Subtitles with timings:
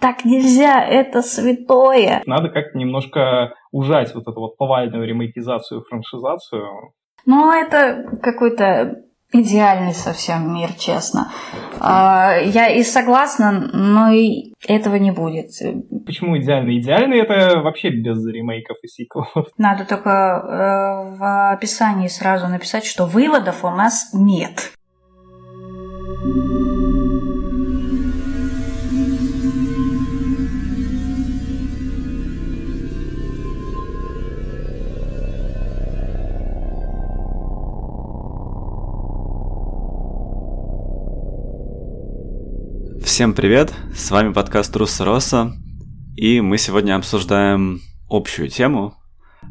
[0.00, 2.22] Так нельзя, это святое.
[2.26, 6.92] Надо как-то немножко ужать вот эту вот повальную ремейкизацию, франшизацию.
[7.26, 9.02] Ну, это какой-то
[9.32, 11.30] идеальный совсем мир, честно.
[11.78, 15.50] А, я и согласна, но и этого не будет.
[16.04, 16.78] Почему идеальный?
[16.78, 19.48] Идеальный это вообще без ремейков и сиквелов.
[19.56, 24.72] Надо только э, в описании сразу написать, что выводов у нас нет.
[43.20, 45.52] Всем привет, с вами подкаст Руса Роса,
[46.16, 48.94] и мы сегодня обсуждаем общую тему.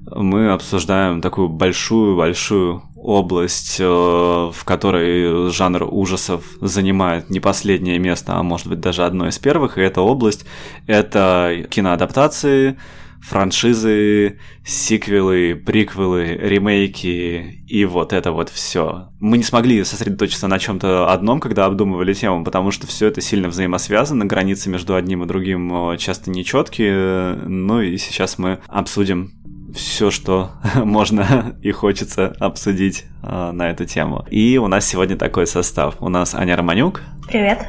[0.07, 8.41] Мы обсуждаем такую большую-большую область, э, в которой жанр ужасов занимает не последнее место, а
[8.41, 10.47] может быть даже одно из первых, и эта область—
[10.87, 12.75] это киноадаптации,
[13.21, 19.09] франшизы, сиквелы, приквелы, ремейки и вот это вот все.
[19.19, 23.49] Мы не смогли сосредоточиться на чем-то одном, когда обдумывали тему, потому что все это сильно
[23.49, 27.35] взаимосвязано, границы между одним и другим часто нечеткие.
[27.45, 29.31] Ну и сейчас мы обсудим
[29.73, 34.25] все, что можно и хочется обсудить э, на эту тему.
[34.29, 35.95] И у нас сегодня такой состав.
[35.99, 37.01] У нас Аня Романюк.
[37.27, 37.59] Привет.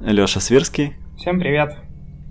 [0.00, 0.94] Лёша Свирский.
[1.16, 1.85] Всем привет.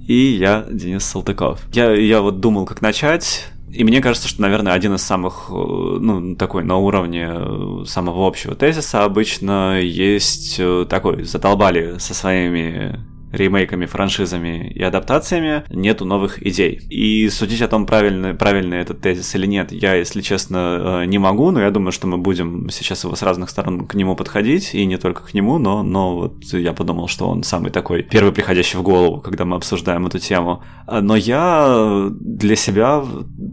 [0.08, 1.62] И я, Денис Салтыков.
[1.74, 3.48] Я, я вот думал, как начать.
[3.72, 8.26] И мне кажется, что, наверное, один из самых, э, ну, такой на уровне э, самого
[8.26, 13.00] общего тезиса обычно есть э, такой, задолбали со своими
[13.36, 16.82] ремейками, франшизами и адаптациями нету новых идей.
[16.90, 21.18] И судить о том, правильный, правильный этот тезис или нет, я, если честно, э, не
[21.18, 24.74] могу, но я думаю, что мы будем сейчас его с разных сторон к нему подходить,
[24.74, 28.34] и не только к нему, но, но вот я подумал, что он самый такой первый
[28.34, 30.64] приходящий в голову, когда мы обсуждаем эту тему.
[30.88, 33.04] Но я для себя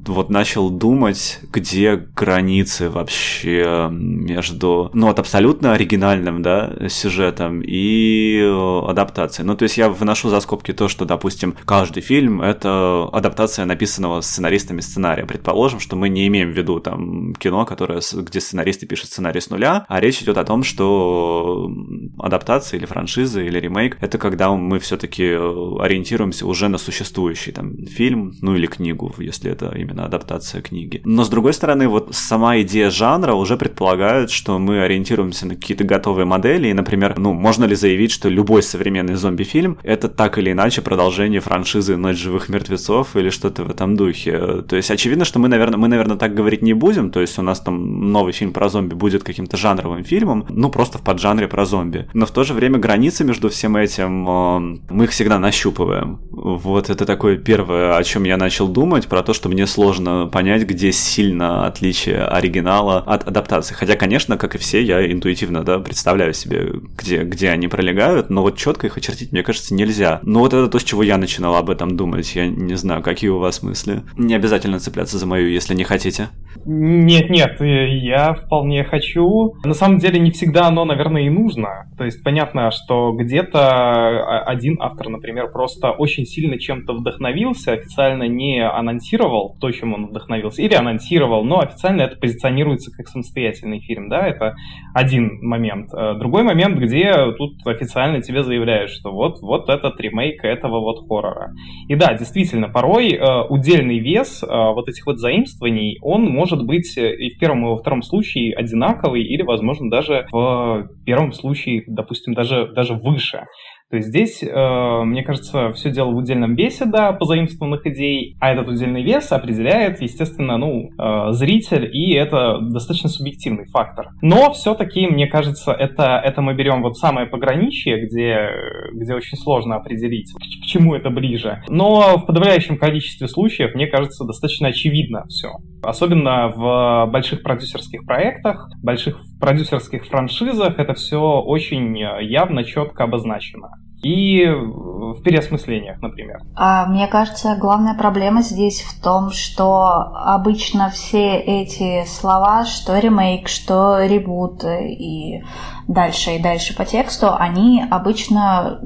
[0.06, 8.90] вот начал думать, где границы вообще между, ну, вот абсолютно оригинальным, да, сюжетом и э,
[8.90, 9.46] адаптацией.
[9.46, 13.64] Ну, то есть есть я выношу за скобки то, что, допустим, каждый фильм— это адаптация
[13.64, 15.24] написанного сценаристами сценария.
[15.24, 19.50] Предположим, что мы не имеем в виду там кино, которое, где сценаристы пишут сценарий с
[19.50, 21.70] нуля, а речь идет о том, что
[22.18, 28.34] адаптация или франшиза или ремейк— это когда мы все-таки ориентируемся уже на существующий там фильм,
[28.42, 31.00] ну или книгу, если это именно адаптация книги.
[31.04, 35.84] Но с другой стороны, вот сама идея жанра уже предполагает, что мы ориентируемся на какие-то
[35.84, 40.38] готовые модели, и, например, ну, можно ли заявить, что любой современный зомби-фильм фильм, это так
[40.38, 44.62] или иначе продолжение франшизы «Ночь живых мертвецов» или что-то в этом духе.
[44.68, 47.42] То есть очевидно, что мы, наверное, мы, наверное, так говорить не будем, то есть у
[47.42, 51.64] нас там новый фильм про зомби будет каким-то жанровым фильмом, ну просто в поджанре про
[51.64, 52.08] зомби.
[52.12, 56.18] Но в то же время границы между всем этим, э, мы их всегда нащупываем.
[56.30, 60.62] Вот это такое первое, о чем я начал думать, про то, что мне сложно понять,
[60.62, 63.74] где сильно отличие оригинала от адаптации.
[63.74, 68.42] Хотя, конечно, как и все, я интуитивно да, представляю себе, где, где они пролегают, но
[68.42, 70.20] вот четко их очертить, мне кажется, кажется, нельзя.
[70.22, 72.34] Но вот это то, с чего я начинал об этом думать.
[72.34, 74.02] Я не знаю, какие у вас мысли.
[74.16, 76.28] Не обязательно цепляться за мою, если не хотите.
[76.64, 79.54] Нет, нет, я вполне хочу.
[79.64, 81.90] На самом деле не всегда оно, наверное, и нужно.
[81.98, 88.64] То есть понятно, что где-то один автор, например, просто очень сильно чем-то вдохновился, официально не
[88.64, 94.26] анонсировал то, чем он вдохновился, или анонсировал, но официально это позиционируется как самостоятельный фильм, да,
[94.26, 94.54] это
[94.94, 95.88] один момент.
[95.94, 101.08] Э, другой момент, где тут официально тебе заявляют, что вот вот этот ремейк этого вот
[101.08, 101.52] хоррора.
[101.88, 106.96] И да, действительно, порой э, удельный вес э, вот этих вот заимствований, он может быть
[106.98, 111.84] э, и в первом, и во втором случае одинаковый, или, возможно, даже в первом случае,
[111.86, 113.46] допустим, даже, даже выше.
[113.92, 118.50] То есть здесь, э, мне кажется, все дело в удельном весе, да, позаимствованных идей, а
[118.50, 124.08] этот удельный вес определяет, естественно, ну, э, зритель, и это достаточно субъективный фактор.
[124.22, 128.48] Но все-таки, мне кажется, это, это мы берем вот самое пограничье, где,
[128.94, 131.62] где очень сложно определить, к, к чему это ближе.
[131.68, 135.50] Но в подавляющем количестве случаев, мне кажется, достаточно очевидно все.
[135.82, 143.70] Особенно в больших продюсерских проектах, больших продюсерских франшизах это все очень явно, четко обозначено
[144.02, 146.40] и в переосмыслениях, например.
[146.56, 153.48] А, мне кажется, главная проблема здесь в том, что обычно все эти слова, что ремейк,
[153.48, 155.42] что ребут и
[155.86, 158.80] дальше и дальше по тексту, они обычно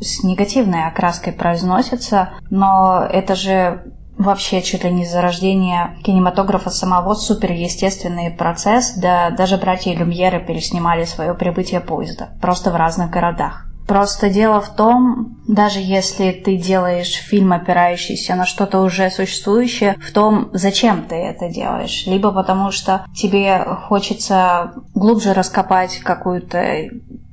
[0.00, 3.92] с негативной окраской произносятся, но это же
[4.22, 11.34] вообще чуть ли не зарождение кинематографа самого суперестественный процесс, да даже братья Люмьеры переснимали свое
[11.34, 13.66] прибытие поезда, просто в разных городах.
[13.86, 20.12] Просто дело в том, даже если ты делаешь фильм, опирающийся на что-то уже существующее, в
[20.12, 22.04] том, зачем ты это делаешь.
[22.06, 26.88] Либо потому что тебе хочется глубже раскопать какую-то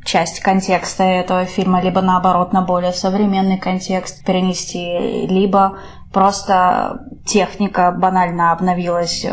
[0.05, 5.77] часть контекста этого фильма, либо наоборот на более современный контекст перенести, либо
[6.11, 9.25] просто техника банально обновилась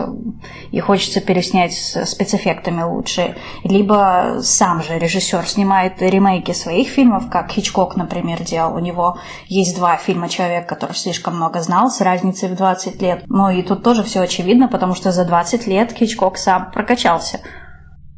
[0.71, 3.37] и хочется переснять с спецэффектами лучше.
[3.65, 8.75] Либо сам же режиссер снимает ремейки своих фильмов, как Хичкок, например, делал.
[8.75, 13.25] У него есть два фильма «Человек, который слишком много знал» с разницей в 20 лет.
[13.29, 17.41] Ну и тут тоже все очевидно, потому что за 20 лет Хичкок сам прокачался.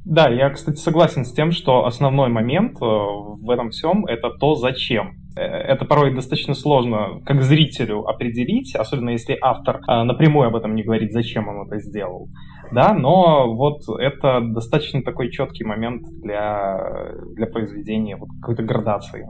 [0.08, 4.54] Да, я, кстати, согласен с тем, что основной момент э, в этом всем это то,
[4.54, 5.16] зачем.
[5.36, 10.74] Э, это порой достаточно сложно как зрителю определить, особенно если автор э, напрямую об этом
[10.74, 12.30] не говорит, зачем он это сделал.
[12.72, 19.28] Да, но вот это достаточно такой четкий момент для, для произведения вот какой-то градации.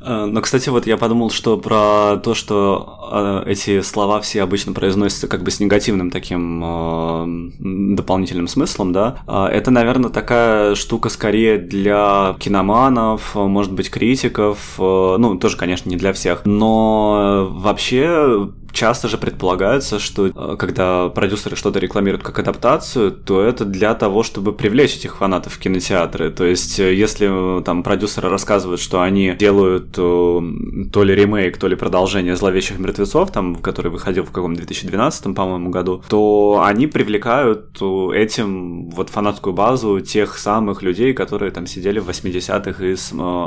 [0.00, 4.72] Э, но, кстати, вот я подумал, что про то, что э, эти слова все обычно
[4.72, 11.58] произносятся как бы с негативным таким э, дополнительным смыслом, да, это, наверное, такая штука скорее
[11.58, 19.16] для киноманов, может быть, критиков, ну, тоже, конечно, не для всех, но вообще часто же
[19.16, 24.96] предполагается, что э, когда продюсеры что-то рекламируют как адаптацию, то это для того, чтобы привлечь
[24.96, 26.30] этих фанатов в кинотеатры.
[26.30, 31.68] То есть, э, если э, там продюсеры рассказывают, что они делают то ли ремейк, то
[31.68, 37.80] ли продолжение «Зловещих мертвецов», там, который выходил в каком 2012, по-моему, году, то они привлекают
[37.80, 42.96] этим вот фанатскую базу тех самых людей, которые там сидели в 80-х и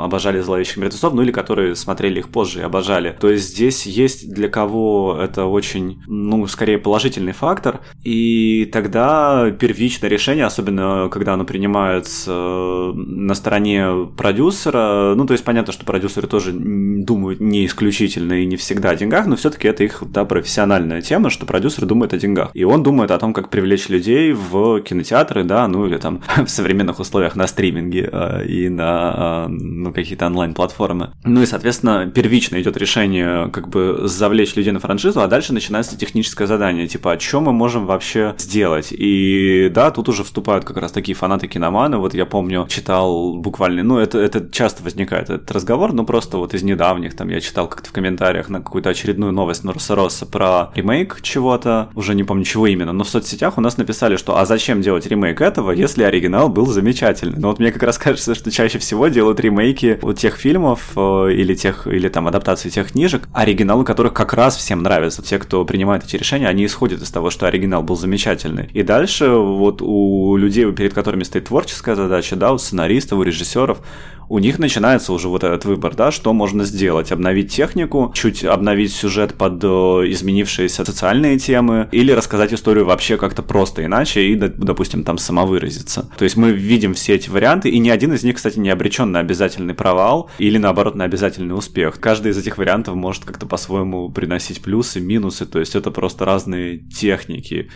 [0.04, 3.16] обожали «Зловещих мертвецов», ну или которые смотрели их позже и обожали.
[3.20, 10.10] То есть здесь есть для кого это очень, ну, скорее положительный фактор, и тогда первичное
[10.10, 16.26] решение, особенно когда оно принимается э, на стороне продюсера, ну, то есть понятно, что продюсеры
[16.26, 21.02] тоже думают не исключительно и не всегда о деньгах, но все-таки это их, да, профессиональная
[21.02, 22.50] тема, что продюсер думает о деньгах.
[22.54, 26.48] И он думает о том, как привлечь людей в кинотеатры, да, ну, или там в
[26.48, 31.12] современных условиях на стриминге э, и на, э, ну, какие-то онлайн-платформы.
[31.24, 35.52] Ну, и, соответственно, первично идет решение как бы завлечь людей на франшизу, франшизу, а дальше
[35.52, 38.88] начинается техническое задание, типа, а что мы можем вообще сделать?
[38.90, 43.82] И да, тут уже вступают как раз такие фанаты киноманы, вот я помню, читал буквально,
[43.82, 47.68] ну, это, это часто возникает этот разговор, но просто вот из недавних, там, я читал
[47.68, 52.44] как-то в комментариях на какую-то очередную новость Норуса Росса про ремейк чего-то, уже не помню,
[52.44, 56.04] чего именно, но в соцсетях у нас написали, что а зачем делать ремейк этого, если
[56.04, 57.38] оригинал был замечательный?
[57.38, 61.32] Но вот мне как раз кажется, что чаще всего делают ремейки вот тех фильмов э,
[61.32, 65.22] или тех, или там адаптации тех книжек, оригиналы которых как раз всем нравятся нравится.
[65.22, 68.68] Те, кто принимает эти решения, они исходят из того, что оригинал был замечательный.
[68.72, 73.78] И дальше вот у людей, перед которыми стоит творческая задача, да, у сценаристов, у режиссеров,
[74.28, 77.12] у них начинается уже вот этот выбор, да, что можно сделать.
[77.12, 83.42] Обновить технику, чуть обновить сюжет под э, изменившиеся социальные темы, или рассказать историю вообще как-то
[83.42, 86.10] просто иначе и, допустим, там самовыразиться.
[86.16, 89.10] То есть мы видим все эти варианты, и ни один из них, кстати, не обречен
[89.10, 91.98] на обязательный провал или, наоборот, на обязательный успех.
[92.00, 96.78] Каждый из этих вариантов может как-то по-своему приносить плюсы, минусы, то есть это просто разные
[96.78, 97.68] техники.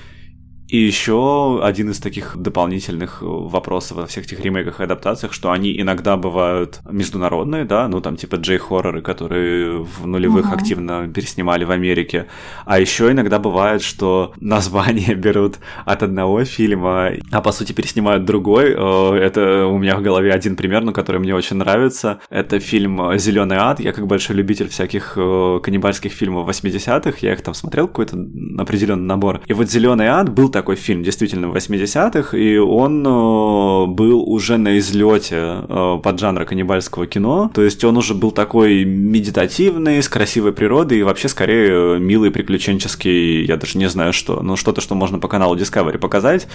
[0.72, 5.50] И еще один из таких дополнительных э, вопросов во всех этих ремейках и адаптациях, что
[5.50, 10.54] они иногда бывают международные, да, ну там типа джей-хорроры, которые в нулевых uh-huh.
[10.54, 12.26] активно переснимали в Америке.
[12.64, 18.74] А еще иногда бывает, что названия берут от одного фильма, а по сути переснимают другой.
[18.74, 22.20] Э, это у меня в голове один пример, но который мне очень нравится.
[22.30, 23.78] Это фильм Зеленый ад.
[23.78, 27.18] Я как большой любитель всяких э, каннибальских фильмов 80-х.
[27.20, 28.16] Я их там смотрел какой-то
[28.56, 29.42] определенный набор.
[29.46, 34.22] И вот Зеленый ад был такой такой фильм действительно в 80-х, и он э, был
[34.22, 37.50] уже на излете э, под жанра каннибальского кино.
[37.52, 43.44] То есть он уже был такой медитативный, с красивой природой и вообще скорее милый, приключенческий,
[43.44, 46.46] я даже не знаю что, ну что-то, что можно по каналу Discovery показать.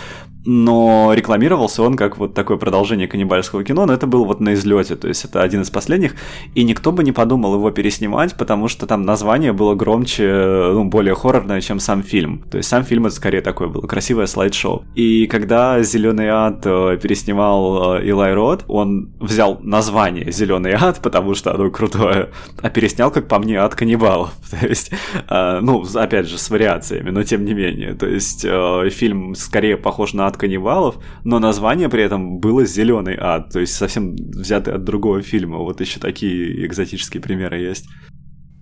[0.46, 4.96] Но рекламировался он как вот такое продолжение каннибальского кино, но это был вот на излете,
[4.96, 6.16] то есть это один из последних,
[6.56, 11.14] и никто бы не подумал его переснимать, потому что там название было громче, ну, более
[11.14, 12.44] хоррорное, чем сам фильм.
[12.50, 14.84] То есть сам фильм это скорее такой был красивое слайд-шоу.
[14.94, 21.34] И когда Зеленый ад э, переснимал э, Илай Рот, он взял название Зеленый ад, потому
[21.34, 22.30] что оно крутое,
[22.62, 24.34] а переснял, как по мне, ад каннибалов.
[24.52, 24.92] То есть,
[25.28, 27.96] э, ну, опять же, с вариациями, но тем не менее.
[27.96, 28.46] То есть,
[28.92, 33.74] фильм скорее похож на ад каннибалов, но название при этом было Зеленый ад, то есть
[33.74, 35.58] совсем взятый от другого фильма.
[35.58, 37.88] Вот еще такие экзотические примеры есть.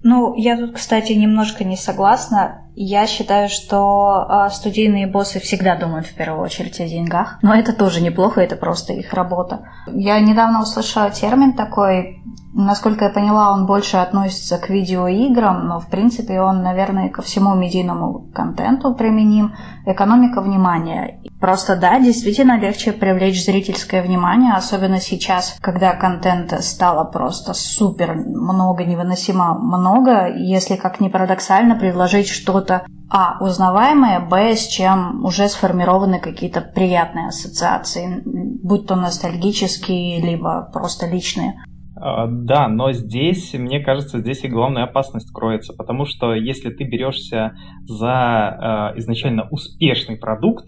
[0.01, 6.08] Ну, я тут, кстати, немножко не согласна Я считаю, что э, студийные боссы всегда думают
[6.08, 9.62] в первую очередь о деньгах, но это тоже неплохо, это просто их работа.
[9.88, 12.22] Я недавно услышала термин такой
[12.58, 17.53] Насколько я поняла, он больше относится к видеоиграм, но в принципе он, наверное, ко всему
[17.53, 19.55] медийному контенту применим.
[19.86, 21.20] Экономика внимания.
[21.41, 28.86] Просто да, действительно легче привлечь зрительское внимание, особенно сейчас, когда контента стало просто супер много,
[28.86, 33.38] невыносимо много, если, как ни парадоксально, предложить что-то а.
[33.40, 34.56] Узнаваемое, Б.
[34.56, 41.54] С чем уже сформированы какие-то приятные ассоциации, будь то ностальгические, либо просто личные.
[41.96, 46.84] А, да, но здесь, мне кажется, здесь и главная опасность кроется, потому что если ты
[46.84, 47.54] берешься
[47.86, 50.68] за э, изначально успешный продукт,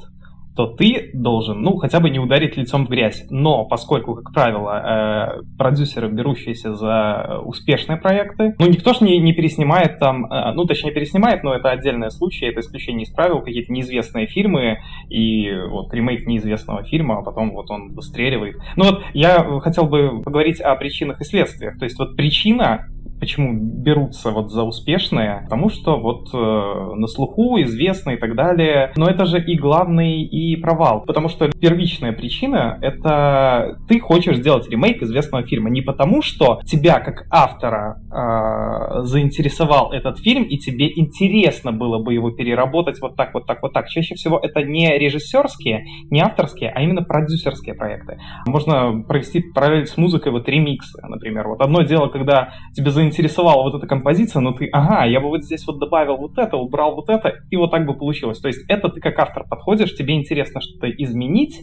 [0.57, 3.25] то ты должен, ну, хотя бы не ударить лицом в грязь.
[3.29, 9.33] Но поскольку, как правило, э, продюсеры, берущиеся за успешные проекты, ну, никто же не, не
[9.33, 13.71] переснимает там, э, ну, точнее, переснимает, но это отдельный случай, это исключение из правил, какие-то
[13.71, 18.57] неизвестные фильмы, и вот ремейк неизвестного фильма, а потом вот он выстреливает.
[18.75, 21.77] Ну вот, я хотел бы поговорить о причинах и следствиях.
[21.77, 22.87] То есть вот причина
[23.19, 28.91] почему берутся вот за успешные, потому что вот э, на слуху, известно и так далее.
[28.95, 34.69] Но это же и главный и провал, потому что первичная причина— это ты хочешь сделать
[34.69, 40.91] ремейк известного фильма не потому, что тебя как автора э, заинтересовал этот фильм и тебе
[40.95, 43.87] интересно было бы его переработать вот так, вот так, вот так.
[43.89, 48.19] Чаще всего это не режиссерские, не авторские, а именно продюсерские проекты.
[48.45, 51.47] Можно провести параллель с музыкой вот ремиксы, например.
[51.47, 55.27] Вот одно дело, когда тебе заинтересовал заинтересовала вот эта композиция, но ты, ага, я бы
[55.27, 58.39] вот здесь вот добавил вот это, убрал вот это, и вот так бы получилось.
[58.39, 61.59] То есть это ты как автор подходишь, тебе интересно что-то изменить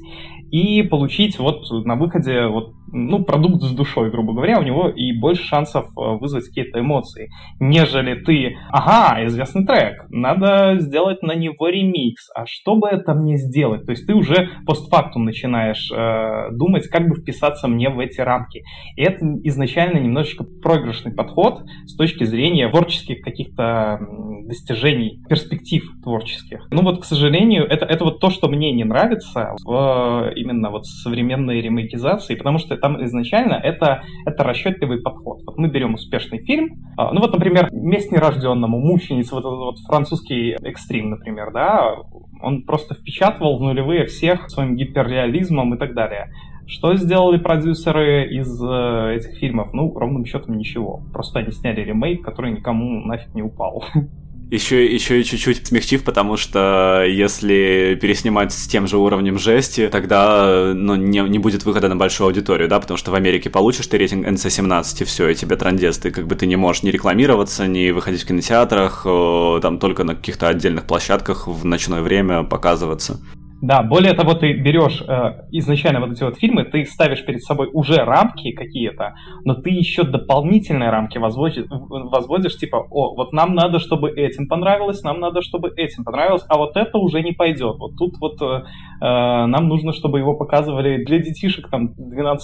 [0.50, 5.12] и получить вот на выходе вот, ну, продукт с душой, грубо говоря, у него и
[5.18, 11.68] больше шансов э, вызвать какие-то эмоции, нежели ты, ага, известный трек, надо сделать на него
[11.68, 13.84] ремикс, а что бы это мне сделать?
[13.84, 18.62] То есть ты уже постфактум начинаешь э, думать, как бы вписаться мне в эти рамки.
[18.96, 24.00] И это изначально немножечко проигрышный подход, подход с точки зрения творческих каких-то
[24.46, 26.66] достижений, перспектив творческих.
[26.70, 30.86] Ну вот, к сожалению, это, это вот то, что мне не нравится в именно вот
[30.86, 35.40] современной ремейкизации, потому что там изначально это, это расчетливый подход.
[35.46, 39.78] Вот мы берем успешный фильм, а, ну вот, например, «Месть нерожденному», «Мученица», вот этот вот
[39.86, 41.96] французский экстрим, например, да,
[42.42, 46.30] он просто впечатывал в нулевые всех своим гиперреализмом и так далее.
[46.66, 49.74] Что сделали продюсеры из э, этих фильмов?
[49.74, 51.02] Ну, ровным счетом ничего.
[51.12, 53.84] Просто они сняли ремейк, который никому нафиг не упал.
[54.50, 60.72] Еще, еще и чуть-чуть смягчив, потому что если переснимать с тем же уровнем жести, тогда
[60.74, 63.96] ну, не, не будет выхода на большую аудиторию, да, потому что в Америке получишь ты
[63.96, 67.66] рейтинг NC-17, и все, и тебе трандец, ты как бы ты не можешь ни рекламироваться,
[67.66, 69.06] ни выходить в кинотеатрах,
[69.62, 73.18] там только на каких-то отдельных площадках в ночное время показываться.
[73.64, 77.70] Да, более того, ты берешь э, изначально вот эти вот фильмы, ты ставишь перед собой
[77.72, 79.14] уже рамки какие-то,
[79.46, 85.02] но ты еще дополнительные рамки возводишь, возводишь, типа, о, вот нам надо, чтобы этим понравилось,
[85.02, 87.76] нам надо, чтобы этим понравилось, а вот это уже не пойдет.
[87.78, 88.64] Вот тут вот э,
[89.00, 92.36] э нам нужно, чтобы его показывали для детишек там 12+.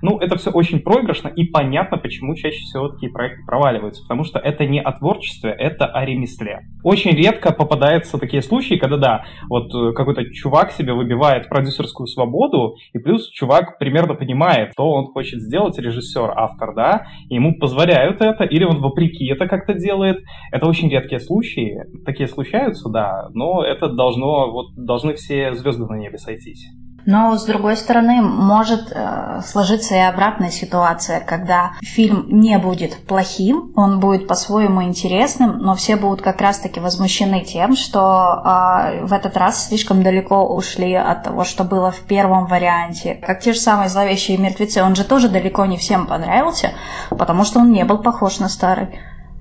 [0.00, 4.38] Ну, это все очень проигрышно, и понятно, почему чаще всего такие проекты проваливаются, потому что
[4.38, 6.60] это не о творчестве, это о ремесле.
[6.82, 12.06] Очень редко попадаются такие случаи, когда, да, вот э, какой-то чувак чувак себе выбивает продюсерскую
[12.06, 17.58] свободу, и плюс чувак примерно понимает, что он хочет сделать, режиссер, автор, да, и ему
[17.58, 20.18] позволяют это, или он вопреки это как-то делает.
[20.52, 25.96] Это очень редкие случаи, такие случаются, да, но это должно, вот, должны все звезды на
[25.96, 26.66] небе сойтись.
[27.06, 33.72] Но, с другой стороны, может э, сложиться и обратная ситуация, когда фильм не будет плохим,
[33.76, 39.36] он будет по-своему интересным, но все будут как раз-таки возмущены тем, что э, в этот
[39.36, 43.14] раз слишком далеко ушли от того, что было в первом варианте.
[43.14, 46.72] Как те же самые «Зловещие мертвецы», он же тоже далеко не всем понравился,
[47.10, 48.88] потому что он не был похож на старый.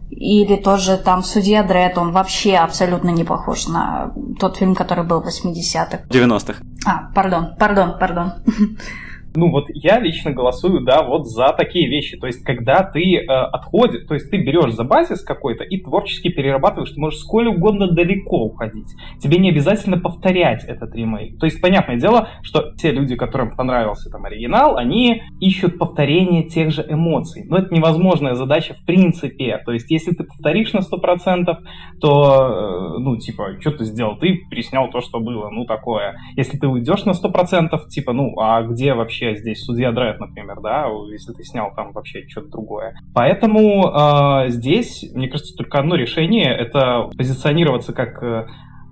[0.09, 5.21] Или тоже там «Судья Дред», он вообще абсолютно не похож на тот фильм, который был
[5.21, 6.01] в 80-х.
[6.09, 6.61] 90-х.
[6.85, 8.41] Ah, perdón, perdón, perdón.
[9.33, 12.17] Ну вот я лично голосую, да, вот за такие вещи.
[12.17, 16.29] То есть, когда ты э, отходишь, то есть ты берешь за базис какой-то и творчески
[16.29, 18.89] перерабатываешь, ты можешь сколь угодно далеко уходить.
[19.19, 21.39] Тебе не обязательно повторять этот ремейк.
[21.39, 26.71] То есть, понятное дело, что те люди, которым понравился там оригинал, они ищут повторение тех
[26.71, 27.45] же эмоций.
[27.47, 29.59] Но это невозможная задача в принципе.
[29.65, 31.57] То есть, если ты повторишь на 100%,
[32.01, 34.17] то, э, ну, типа, что ты сделал?
[34.17, 36.15] Ты переснял то, что было, ну, такое.
[36.35, 40.59] Если ты уйдешь на 100%, типа, ну, а где вообще вообще здесь судья Драйв, например,
[40.61, 42.95] да, если ты снял там вообще что-то другое.
[43.13, 48.47] Поэтому э, здесь, мне кажется, только одно решение— это позиционироваться как э,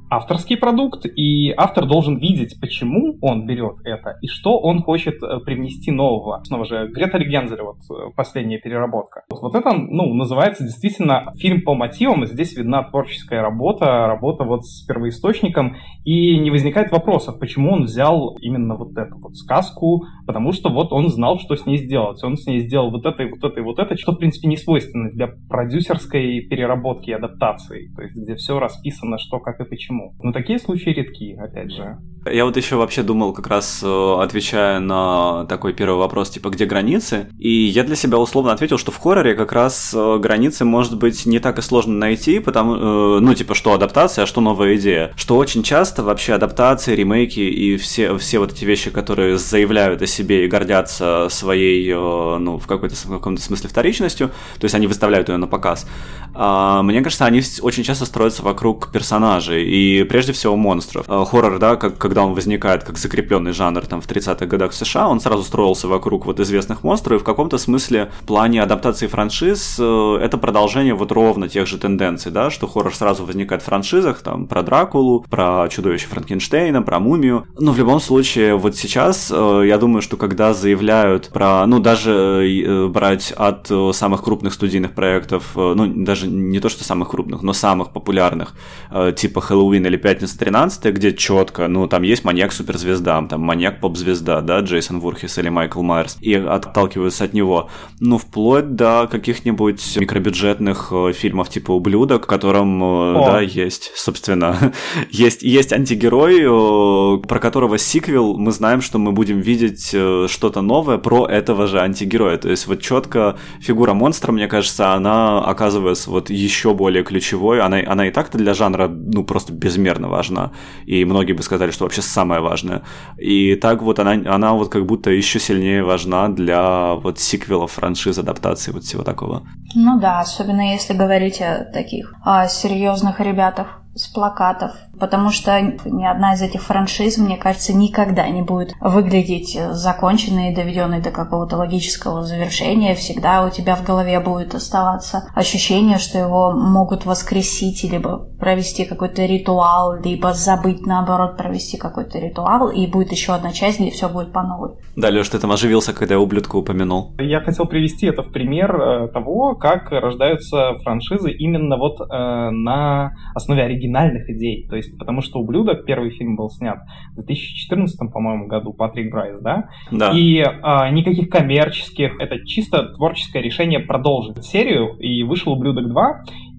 [0.10, 5.40] авторский продукт, и автор должен видеть, почему он берет это и что он хочет э,
[5.46, 6.42] привнести нового.
[6.44, 9.24] Снова же, Грета Регензель, вот э, последняя переработка.
[9.30, 14.66] Вот, вот это, ну, называется действительно фильм по мотивам, здесь видна творческая работа, работа вот
[14.66, 15.76] с первоисточником,
[16.06, 20.92] и не возникает вопросов, почему он взял именно вот эту вот сказку, потому что вот
[20.92, 22.24] он знал, что с ней сделать.
[22.24, 24.48] Он с ней сделал вот это и вот это и вот это, что, в принципе,
[24.48, 29.66] не свойственно для продюсерской переработки и адаптации, то есть где все расписано, что, как и
[29.66, 30.16] почему почему.
[30.22, 31.98] Но такие случаи редки, опять же.
[32.30, 36.66] Я вот еще вообще думал, как раз э, отвечая на такой первый вопрос, типа, где
[36.66, 37.30] границы?
[37.40, 41.26] И я для себя условно ответил, что в хорроре как раз э, границы, может быть,
[41.26, 45.14] не так и сложно найти, потому, э, ну, типа, что адаптация, а что новая идея.
[45.16, 50.08] Что очень часто вообще адаптации, ремейки и все, все вот эти вещи, которые заявляют о
[50.08, 55.30] себе и гордятся своей, ну, в, какой-то, в каком-то смысле вторичностью, то есть они выставляют
[55.30, 55.88] ее на показ,
[56.34, 61.06] а, мне кажется, они очень часто строятся вокруг персонажей и прежде всего монстров.
[61.08, 64.76] А, хоррор, да, как, когда он возникает как закрепленный жанр там в 30-х годах в
[64.76, 69.08] США, он сразу строился вокруг вот известных монстров, и в каком-то смысле в плане адаптации
[69.08, 73.66] франшиз э, это продолжение вот ровно тех же тенденций, да, что хоррор сразу возникает в
[73.66, 77.46] франшизах, там, про Дракулу, про чудовище Франкенштейна, про мумию.
[77.60, 82.12] Но в любом случае, вот сейчас, э, я думаю, что когда заявляют про, ну, даже
[82.12, 87.54] э, брать от самых крупных студийных проектов, ну, даже не то что самых крупных, но
[87.54, 88.56] самых популярных,
[88.92, 94.60] э, типа Хэллоуин или Пятница 13, где четко, ну, там есть маньяк-суперзвезда, там маньяк-поп-звезда, да,
[94.60, 97.70] Джейсон Вурхис или Майкл Майерс, и отталкиваются от него.
[98.00, 103.26] Ну, вплоть до каких-нибудь микробюджетных э, фильмов типа «Ублюдок», в котором, э, О.
[103.26, 104.74] да, есть, собственно,
[105.10, 109.96] есть, есть антигерой, про которого сиквел, мы знаем, что мы будем видеть
[110.30, 112.38] что-то новое про этого же антигероя.
[112.38, 117.62] То есть вот четко фигура монстра, мне кажется, она оказывается вот еще более ключевой.
[117.62, 120.52] Она, она и так-то для жанра, ну, просто безмерно важна.
[120.88, 122.82] И многие бы сказали, что вообще самое важное.
[123.18, 128.18] И так вот она, она вот как будто еще сильнее важна для вот сиквелов, франшиз,
[128.18, 129.44] адаптации, вот всего такого.
[129.76, 136.06] Ну да, особенно если говорить о таких о серьезных ребятах с плакатов, потому что ни
[136.06, 141.58] одна из этих франшиз, мне кажется, никогда не будет выглядеть законченной и доведенной до какого-то
[141.58, 142.96] логического завершения.
[142.96, 149.26] Всегда у тебя в голове будет оставаться ощущение, что его могут воскресить, либо провести какой-то
[149.26, 154.32] ритуал, либо забыть, наоборот, провести какой-то ритуал, и будет еще одна часть, где все будет
[154.32, 154.72] по новой.
[154.96, 157.16] Да, Леш, ты там оживился, когда я ублюдка упомянул.
[157.20, 163.12] Я хотел привести это в пример э, того, как рождаются франшизы именно вот э, на
[163.34, 164.68] основе оригинальных идей.
[164.70, 166.80] То есть, потому что «Ублюдок», первый фильм был снят
[167.12, 169.70] в 2014, по-моему, году, Патрик Брайс, да?
[169.92, 170.12] Да.
[170.14, 175.96] И э, никаких коммерческих, это чисто творческое решение продолжить серию, и вышел «Ублюдок 2»,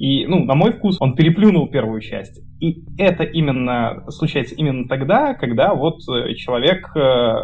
[0.00, 2.42] и, ну, на мой вкус, он переплюнул первую часть.
[2.58, 7.34] И это именно случается именно тогда, когда вот э, человек э,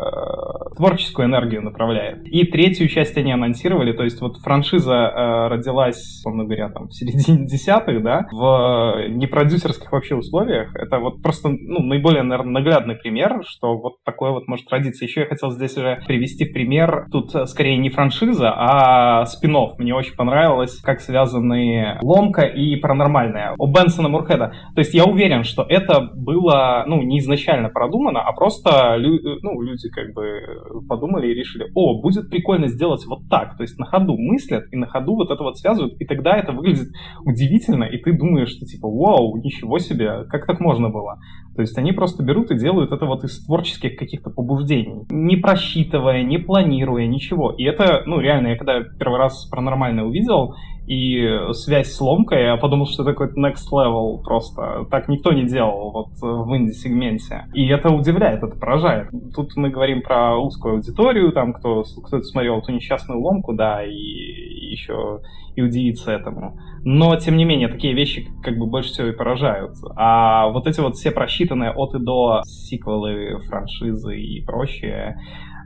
[0.75, 2.27] творческую энергию направляет.
[2.27, 6.95] И третью часть они анонсировали, то есть вот франшиза э, родилась, условно говоря, там в
[6.95, 10.75] середине десятых, да, в э, непродюсерских вообще условиях.
[10.77, 15.05] Это вот просто, ну, наиболее, наверное, наглядный пример, что вот такое вот может родиться.
[15.05, 19.73] Еще я хотел здесь уже привести пример, тут э, скорее не франшиза, а спин -офф.
[19.77, 24.53] Мне очень понравилось, как связаны ломка и паранормальное у Бенсона Мурхеда.
[24.75, 29.89] То есть я уверен, что это было, ну, не изначально продумано, а просто ну, люди
[29.91, 30.41] как бы
[30.89, 33.57] подумали и решили, о, будет прикольно сделать вот так.
[33.57, 36.53] То есть на ходу мыслят и на ходу вот это вот связывают, и тогда это
[36.53, 36.89] выглядит
[37.25, 41.19] удивительно, и ты думаешь, что типа, вау, ничего себе, как так можно было?
[41.55, 46.23] То есть они просто берут и делают это вот из творческих каких-то побуждений, не просчитывая,
[46.23, 47.51] не планируя, ничего.
[47.53, 50.55] И это, ну, реально, я когда первый раз паранормально увидел,
[50.87, 54.87] и связь с ломкой, я подумал, что это какой-то next level просто.
[54.91, 57.47] Так никто не делал вот в инди-сегменте.
[57.55, 59.11] И это удивляет, это поражает.
[59.35, 63.93] Тут мы говорим про узкую аудиторию, там кто, кто смотрел эту несчастную ломку, да, и
[63.93, 65.21] еще
[65.57, 66.59] и удивиться этому.
[66.85, 69.77] Но, тем не менее, такие вещи как бы больше всего и поражают.
[69.97, 75.19] А вот эти вот все просчитанные от и до сиквелы, франшизы и прочее,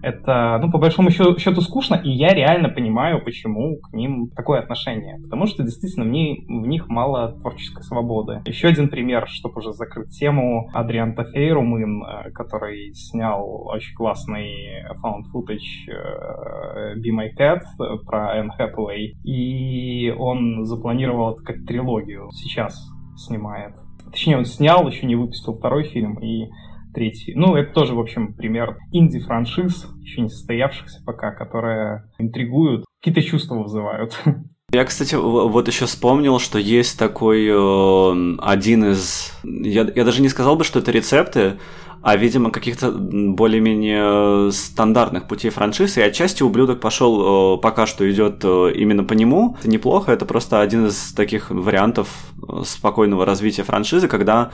[0.02, 5.18] это, ну, по большому счету скучно, и я реально понимаю, почему к ним такое отношение.
[5.22, 8.42] Потому что действительно в, ней, в них мало творческой свободы.
[8.46, 15.24] Еще один пример, чтобы уже закрыть тему, Адриан Тафей, э, который снял очень классный found
[15.32, 17.60] footage э, Be My Cat
[18.06, 22.30] про Энн Хэтэуэй, и он запланировал это как трилогию.
[22.32, 23.74] Сейчас снимает.
[24.10, 26.50] Точнее, он снял, еще не выпустил второй фильм, и
[26.92, 27.35] третий.
[27.35, 33.57] Ну, это тоже, в общем, пример инди-франшиз, еще не состоявшихся пока, которые интригуют, какие-то чувства
[33.57, 34.18] вызывают.
[34.72, 39.33] Я, кстати, вот еще вспомнил, что есть такой э, один из...
[39.42, 41.57] Я, я даже не сказал бы, что это рецепты,
[42.03, 48.42] а, видимо, каких-то более-менее стандартных путей франшизы, и отчасти «Ублюдок» пошел э, пока что идет
[48.42, 49.57] э, именно по нему.
[49.59, 52.09] Это неплохо, это просто один из таких вариантов
[52.48, 54.50] э, спокойного развития франшизы, когда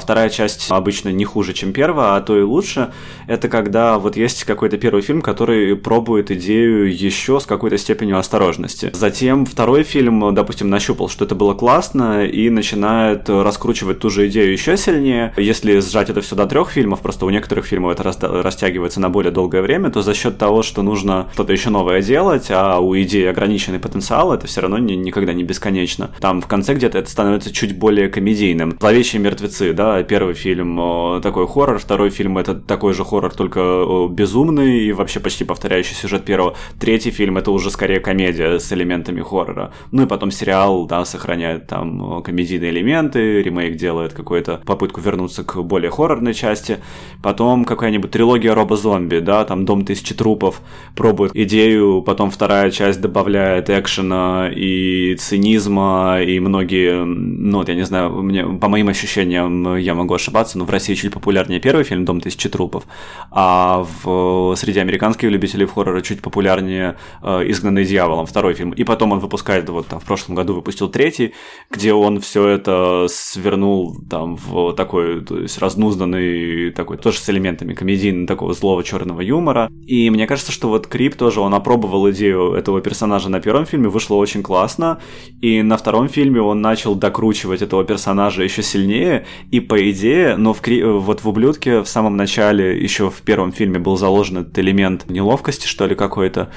[0.00, 2.92] вторая часть обычно не хуже, чем первая, а то и лучше.
[3.26, 8.90] Это когда вот есть какой-то первый фильм, который пробует идею еще с какой-то степенью осторожности.
[8.94, 14.52] Затем второй фильм, допустим, нащупал, что это было классно, и начинает раскручивать ту же идею
[14.52, 15.32] еще сильнее.
[15.36, 18.02] Если сжать это все до трех фильмов, просто у некоторых фильмов это
[18.42, 22.46] растягивается на более долгое время, то за счет того, что нужно что-то еще новое делать,
[22.50, 26.10] а у идеи ограниченный потенциал, это все равно никогда не бесконечно.
[26.20, 28.76] Там в конце где-то это становится чуть более комедийным.
[28.78, 34.08] Зловещие мертвецы традиции, да, первый фильм такой хоррор, второй фильм это такой же хоррор, только
[34.10, 36.54] безумный и вообще почти повторяющий сюжет первого.
[36.80, 39.72] Третий фильм это уже скорее комедия с элементами хоррора.
[39.92, 45.62] Ну и потом сериал, да, сохраняет там комедийные элементы, ремейк делает какую-то попытку вернуться к
[45.62, 46.78] более хоррорной части.
[47.22, 50.60] Потом какая-нибудь трилогия робо-зомби, да, там Дом тысячи трупов,
[50.94, 57.84] пробует идею, потом вторая часть добавляет экшена и цинизма, и многие, ну вот я не
[57.84, 62.04] знаю, мне, по моим ощущениям, я могу ошибаться, но в России чуть популярнее первый фильм
[62.04, 62.84] «Дом тысячи трупов»,
[63.30, 68.70] а в, среди американских любителей хоррора чуть популярнее э, «Изгнанный дьяволом», второй фильм.
[68.70, 71.34] И потом он выпускает, вот там в прошлом году выпустил третий,
[71.70, 77.74] где он все это свернул там в такой, то есть разнузданный, такой, тоже с элементами
[77.74, 79.70] комедийного, такого злого черного юмора.
[79.86, 83.88] И мне кажется, что вот Крип тоже, он опробовал идею этого персонажа на первом фильме,
[83.88, 84.98] вышло очень классно,
[85.40, 90.52] и на втором фильме он начал докручивать этого персонажа еще сильнее, и по идее, но
[90.52, 95.08] в, вот в «Ублюдке» в самом начале, еще в первом фильме был заложен этот элемент
[95.08, 96.50] неловкости, что ли, какой-то.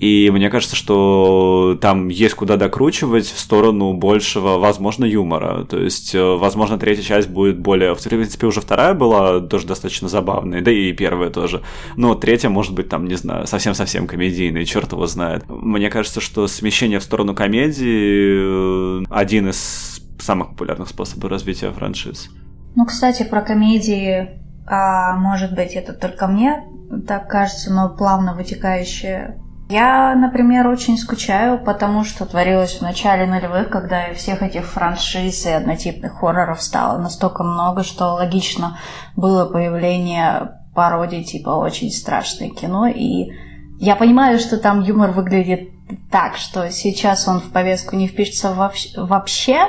[0.00, 5.66] И мне кажется, что там есть куда докручивать в сторону большего, возможно, юмора.
[5.68, 7.94] То есть, э, возможно, третья часть будет более...
[7.94, 11.60] В принципе, уже вторая была тоже достаточно забавной, да и первая тоже.
[11.96, 15.44] Но третья, может быть, там, не знаю, совсем-совсем комедийной, черт его знает.
[15.50, 22.28] Мне кажется, что смещение в сторону комедии э, один из самых популярных способов развития франшиз.
[22.76, 26.64] Ну, кстати, про комедии, а, может быть, это только мне
[27.06, 29.40] так кажется, но плавно вытекающее.
[29.68, 35.50] Я, например, очень скучаю, потому что творилось в начале нулевых, когда всех этих франшиз и
[35.50, 38.78] однотипных хорроров стало настолько много, что логично
[39.14, 43.30] было появление пародий типа «Очень страшное кино», и
[43.78, 45.70] я понимаю, что там юмор выглядит
[46.10, 48.52] так, что сейчас он в повестку не впишется
[48.96, 49.60] вообще,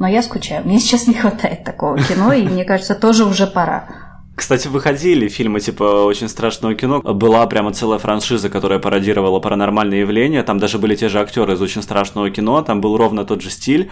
[0.00, 0.64] но я скучаю.
[0.64, 3.88] Мне сейчас не хватает такого кино, и мне кажется, тоже уже пора.
[4.34, 7.02] Кстати, выходили фильмы типа «Очень страшного кино».
[7.02, 10.42] Была прямо целая франшиза, которая пародировала паранормальные явления.
[10.42, 12.62] Там даже были те же актеры из «Очень страшного кино».
[12.62, 13.90] Там был ровно тот же стиль.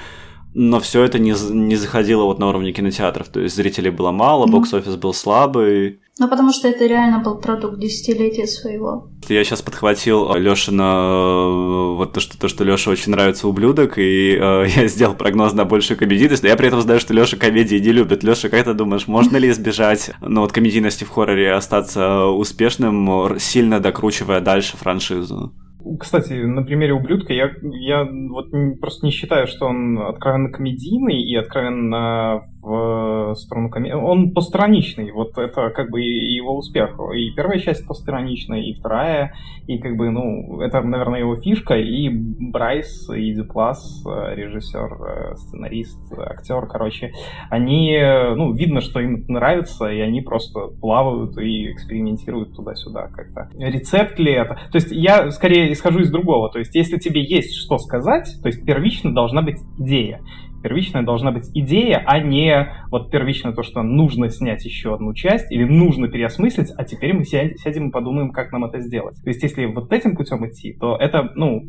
[0.55, 3.29] Но все это не, не заходило вот на уровне кинотеатров.
[3.29, 4.51] То есть зрителей было мало, mm-hmm.
[4.51, 6.01] бокс-офис был слабый.
[6.19, 9.11] Ну, потому что это реально был продукт десятилетия своего.
[9.29, 14.37] Я сейчас подхватил Лешина э, вот то, что, то, что Леша очень нравится ублюдок, и
[14.37, 17.77] э, я сделал прогноз на большую комедийность, но я при этом знаю, что Леша комедии
[17.77, 18.25] не любит.
[18.25, 23.79] Леша, как ты думаешь, можно ли избежать ну, вот комедийности в хорроре остаться успешным, сильно
[23.79, 25.53] докручивая дальше франшизу?
[26.01, 28.51] Кстати, на примере ублюдка я, я вот
[28.81, 33.95] просто не считаю, что он откровенно комедийный и откровенно в сторону комедии.
[33.95, 36.99] Он постраничный, вот это как бы его успех.
[37.15, 39.35] И первая часть постраничная, и вторая,
[39.67, 41.75] и как бы, ну, это, наверное, его фишка.
[41.75, 47.13] И Брайс, и Дюплас, режиссер, сценарист, актер, короче,
[47.51, 47.99] они,
[48.37, 53.49] ну, видно, что им это нравится, и они просто плавают и экспериментируют туда-сюда как-то.
[53.59, 54.55] Рецепт ли это?
[54.71, 56.51] То есть я скорее исхожу из другого.
[56.51, 60.21] То есть если тебе есть что сказать, то есть первично должна быть идея.
[60.69, 65.51] Первичная должна быть идея, а не вот первично то, что нужно снять еще одну часть
[65.51, 69.17] или нужно переосмыслить, а теперь мы сядем и подумаем, как нам это сделать.
[69.23, 71.63] То есть если вот этим путем идти, то это, ну,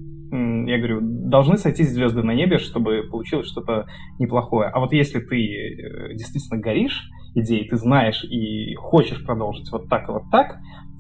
[0.68, 3.88] я говорю, должны сойтись звезды на небе, чтобы получилось что-то
[4.20, 4.68] неплохое.
[4.68, 10.10] А вот если ты э, действительно горишь идеей, ты знаешь и хочешь продолжить вот так
[10.10, 10.58] и вот так,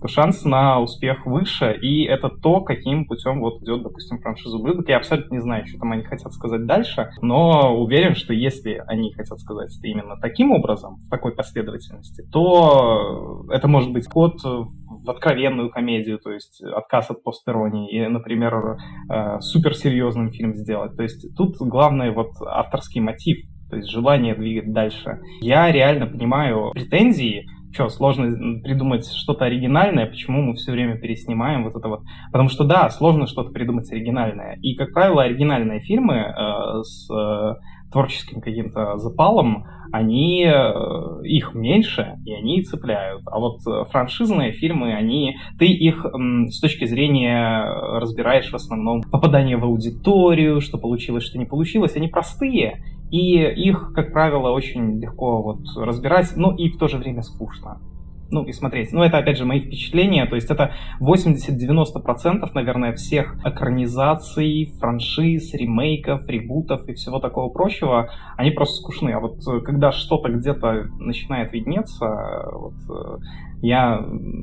[0.07, 4.87] шанс на успех выше, и это то, каким путем вот идет, допустим, франшиза «Ублюдок».
[4.89, 9.13] Я абсолютно не знаю, что там они хотят сказать дальше, но уверен, что если они
[9.13, 15.09] хотят сказать это именно таким образом, в такой последовательности, то это может быть ход в
[15.09, 18.77] откровенную комедию, то есть отказ от постеронии, и, например,
[19.09, 20.95] э, суперсерьезным фильм сделать.
[20.95, 23.37] То есть тут главное вот авторский мотив,
[23.69, 25.19] то есть желание двигать дальше.
[25.41, 31.75] Я реально понимаю претензии что, сложно придумать что-то оригинальное, почему мы все время переснимаем вот
[31.75, 32.01] это вот.
[32.31, 34.57] Потому что да, сложно что-то придумать оригинальное.
[34.61, 37.55] И, как правило, оригинальные фильмы э, с э,
[37.91, 43.23] творческим каким-то запалом, они, э, их меньше, и они цепляют.
[43.25, 47.63] А вот э, франшизные фильмы, они, ты их с точки зрения
[47.99, 53.91] разбираешь в основном попадание в аудиторию, что получилось, что не получилось, они простые, и их,
[53.95, 57.79] как правило, очень легко вот разбирать, но и в то же время скучно
[58.31, 58.91] ну, и смотреть.
[58.91, 60.25] Ну, это, опять же, мои впечатления.
[60.25, 68.51] То есть это 80-90%, наверное, всех экранизаций, франшиз, ремейков, ребутов и всего такого прочего, они
[68.51, 69.11] просто скучны.
[69.11, 72.07] А вот когда что-то где-то начинает виднеться,
[72.53, 73.17] вот, э,
[73.61, 73.99] я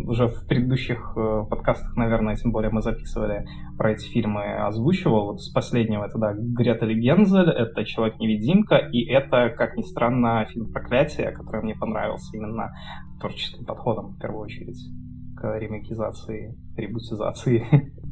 [0.07, 3.47] уже в предыдущих э, подкастах, наверное, тем более мы записывали
[3.79, 5.33] про эти фильмы, озвучивал.
[5.33, 10.73] Вот с последнего это, да, Грета Гензель, это Человек-невидимка, и это, как ни странно, фильм
[10.73, 12.73] «Проклятие», который мне понравился именно
[13.21, 14.79] творческим подходом, в первую очередь,
[15.37, 17.65] к ремейкизации, ребутизации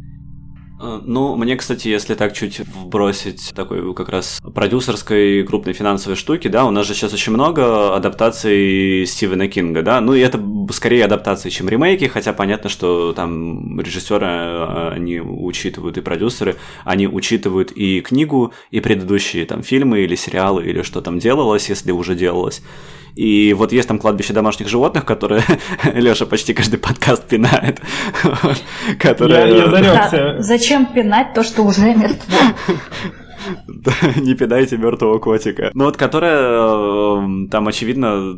[0.81, 6.65] ну, мне, кстати, если так чуть вбросить такой как раз продюсерской крупной финансовой штуки, да,
[6.65, 10.41] у нас же сейчас очень много адаптаций Стивена Кинга, да, ну и это
[10.73, 17.07] скорее адаптации, чем ремейки, хотя понятно, что там режиссеры, э, они учитывают и продюсеры, они
[17.07, 22.15] учитывают и книгу, и предыдущие там фильмы или сериалы, или что там делалось, если уже
[22.15, 22.63] делалось.
[23.15, 25.43] И вот есть там кладбище домашних животных, которые
[25.95, 27.81] Леша почти каждый подкаст пинает.
[28.99, 29.57] Которые...
[29.57, 32.39] Я, я да, зачем пинать то, что уже мертво?
[34.17, 35.71] Не пинайте мертвого котика.
[35.75, 38.35] Ну вот которая эм, там, очевидно,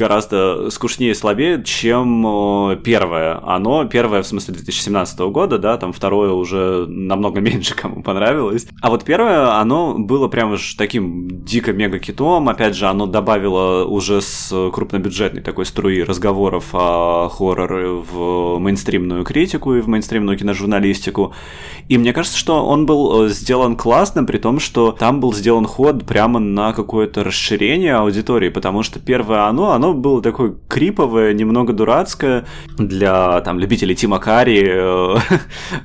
[0.00, 3.38] гораздо скучнее и слабее, чем э, первое.
[3.44, 8.66] Оно, первое, в смысле, 2017 года, да, там второе уже намного меньше кому понравилось.
[8.80, 12.48] А вот первое, оно было прям уж таким дико-мега-китом.
[12.48, 19.74] Опять же, оно добавило уже с крупнобюджетной такой струи разговоров о хорроре в мейнстримную критику
[19.74, 21.34] и в мейнстримную киножурналистику.
[21.88, 25.66] И мне кажется, что он был э, сделан классно, при том, что там был сделан
[25.66, 31.72] ход прямо на какое-то расширение аудитории, потому что первое оно, оно было такое криповое, немного
[31.72, 34.64] дурацкое для там любителей Тима Карри.
[34.66, 35.16] Э,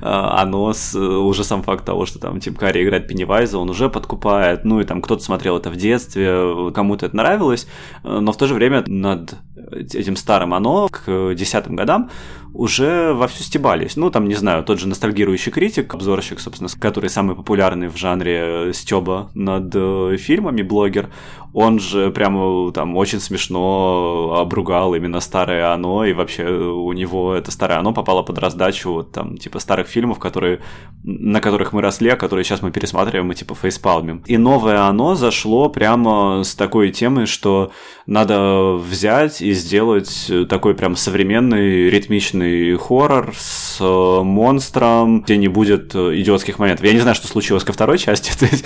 [0.00, 4.64] оно с, уже сам факт того, что там Тим Карри играет Пеннивайза, он уже подкупает.
[4.64, 7.66] Ну и там кто-то смотрел это в детстве, кому-то это нравилось,
[8.02, 9.36] но в то же время над
[9.70, 12.10] этим старым оно к десятым годам
[12.56, 13.96] уже вовсю стебались.
[13.96, 18.72] Ну, там, не знаю, тот же ностальгирующий критик, обзорщик, собственно, который самый популярный в жанре
[18.72, 21.10] стеба над э, фильмами, блогер,
[21.52, 27.50] он же прямо там очень смешно обругал именно старое оно, и вообще у него это
[27.50, 30.60] старое оно попало под раздачу вот там типа старых фильмов, которые,
[31.02, 34.22] на которых мы росли, а которые сейчас мы пересматриваем и типа фейспалмим.
[34.26, 37.70] И новое оно зашло прямо с такой темой, что
[38.06, 46.58] надо взять и сделать такой прям современный ритмичный хоррор с монстром, где не будет идиотских
[46.58, 46.86] моментов.
[46.86, 48.64] Я не знаю, что случилось ко второй части, то есть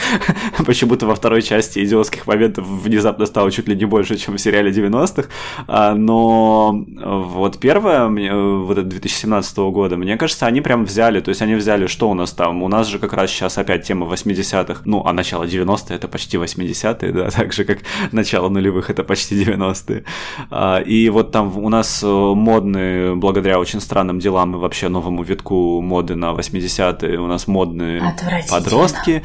[0.64, 4.70] почему-то во второй части идиотских моментов внезапно стало чуть ли не больше, чем в сериале
[4.70, 5.28] 90-х.
[5.66, 11.42] А, но вот первое, вот это 2017 года, мне кажется, они прям взяли, то есть
[11.42, 12.62] они взяли, что у нас там?
[12.62, 16.36] У нас же как раз сейчас опять тема 80-х, ну, а начало 90-е это почти
[16.36, 17.78] 80-е, да, так же, как
[18.12, 20.04] начало нулевых это почти 90-е.
[20.50, 25.22] А, и вот там у нас э, модные, благодаря очень странным делам и вообще новому
[25.22, 28.14] витку моды на 80-е, у нас модные
[28.48, 29.22] подростки.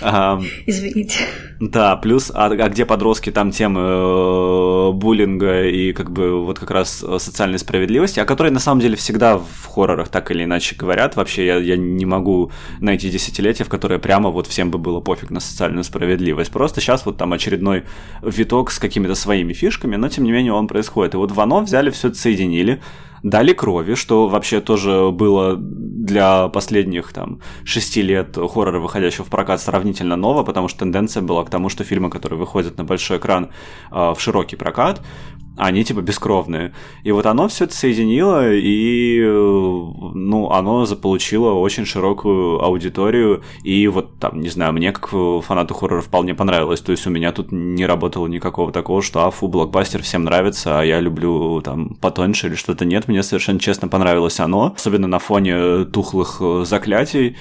[0.66, 1.18] Извините.
[1.60, 6.70] Да, плюс, а, а где подростки, там темы э, буллинга и как бы вот как
[6.70, 11.16] раз социальной справедливости, о которой на самом деле всегда в хоррорах так или иначе говорят.
[11.16, 15.28] Вообще я, я не могу найти десятилетия, в которое прямо вот всем бы было пофиг
[15.28, 16.50] на социальную справедливость.
[16.50, 17.84] Просто сейчас вот там очередной
[18.22, 21.12] виток с какими-то своими фишками, но тем не менее он происходит.
[21.12, 22.80] И вот в оно взяли все это соединили,
[23.22, 29.60] дали крови, что вообще тоже было для последних там шести лет хоррора, выходящего в прокат,
[29.60, 33.50] сравнительно ново, потому что тенденция была к тому, что фильмы, которые выходят на большой экран
[33.90, 35.02] э, в широкий прокат,
[35.60, 36.72] они типа бескровные.
[37.04, 44.18] И вот оно все это соединило, и ну, оно заполучило очень широкую аудиторию, и вот
[44.18, 45.10] там, не знаю, мне как
[45.44, 49.48] фанату хоррора вполне понравилось, то есть у меня тут не работало никакого такого, что афу,
[49.48, 52.84] блокбастер всем нравится, а я люблю там потоньше или что-то.
[52.84, 57.34] Нет, мне совершенно честно понравилось оно, особенно на фоне тухлых заклятий, э,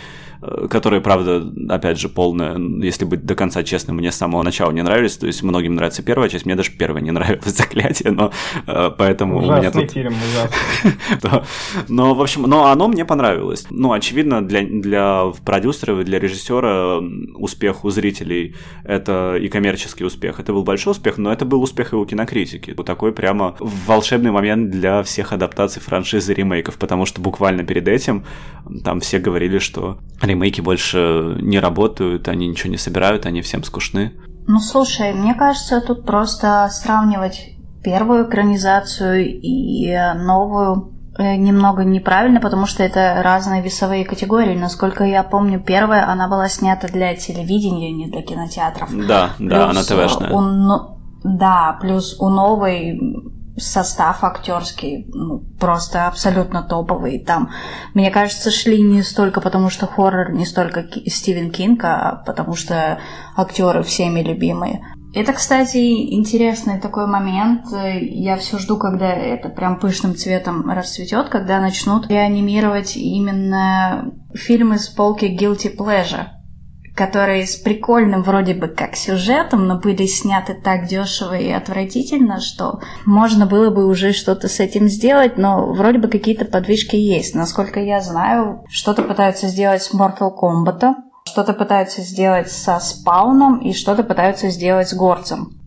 [0.70, 4.82] которые, правда, опять же, полная, если быть до конца честным, мне с самого начала не
[4.82, 8.32] нравились, то есть многим нравится первая часть, мне даже первая не нравилась «Заклятие», но
[8.66, 9.92] э, поэтому ужасный у меня тут...
[9.92, 11.42] фильм, ужасный.
[11.88, 13.66] Но, в общем, но оно мне понравилось.
[13.70, 17.00] Ну, очевидно, для, для продюсера и для режиссера
[17.36, 20.40] успех у зрителей— это и коммерческий успех.
[20.40, 22.74] Это был большой успех, но это был успех и у кинокритики.
[22.76, 28.24] Вот такой прямо волшебный момент для всех адаптаций франшизы ремейков, потому что буквально перед этим
[28.84, 34.14] там все говорили, что ремейки больше не работают, они ничего не собирают, они всем скучны.
[34.48, 37.54] Ну, слушай, мне кажется, тут просто сравнивать
[37.84, 44.58] первую экранизацию и новую э, немного неправильно, потому что это разные весовые категории.
[44.58, 48.90] Насколько я помню, первая, она была снята для телевидения, не для кинотеатров.
[49.08, 50.32] Да, плюс да, она ТВшная.
[50.32, 53.00] У, да, плюс у новой
[53.60, 57.20] состав актерский ну, просто абсолютно топовый.
[57.20, 57.52] Там,
[57.94, 63.00] мне кажется, шли не столько потому, что хоррор, не столько Стивен Кинг, а потому что
[63.36, 64.82] актеры всеми любимые.
[65.14, 67.66] Это, кстати, интересный такой момент.
[67.72, 74.88] Я все жду, когда это прям пышным цветом расцветет, когда начнут реанимировать именно фильмы с
[74.88, 76.28] полки Guilty Pleasure
[77.00, 82.82] которые с прикольным вроде бы как сюжетом, но были сняты так дешево и отвратительно, что
[83.06, 87.36] можно было бы уже что-то с этим сделать, но вроде бы какие-то подвижки есть.
[87.36, 93.72] Насколько я знаю, что-то пытаются сделать с Mortal Kombat, что-то пытаются сделать со спауном и
[93.72, 95.59] что-то пытаются сделать с горцем.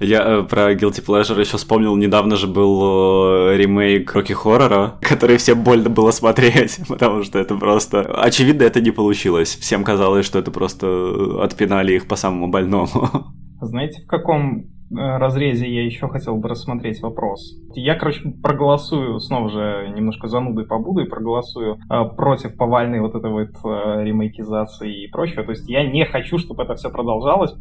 [0.00, 5.36] Я э, про Guilty Pleasure еще вспомнил, недавно же был э, ремейк Рокки Хоррора, который
[5.36, 8.00] всем больно было смотреть, потому что это просто...
[8.00, 9.56] Очевидно, это не получилось.
[9.56, 12.88] Всем казалось, что это просто отпинали их по самому больному.
[13.60, 17.56] Знаете, в каком э, разрезе я еще хотел бы рассмотреть вопрос.
[17.74, 23.30] Я, короче, проголосую, снова же немножко занудой побуду и проголосую э, против повальной вот этой
[23.30, 25.44] вот э, ремейкизации и прочего.
[25.44, 27.54] То есть я не хочу, чтобы это все продолжалось,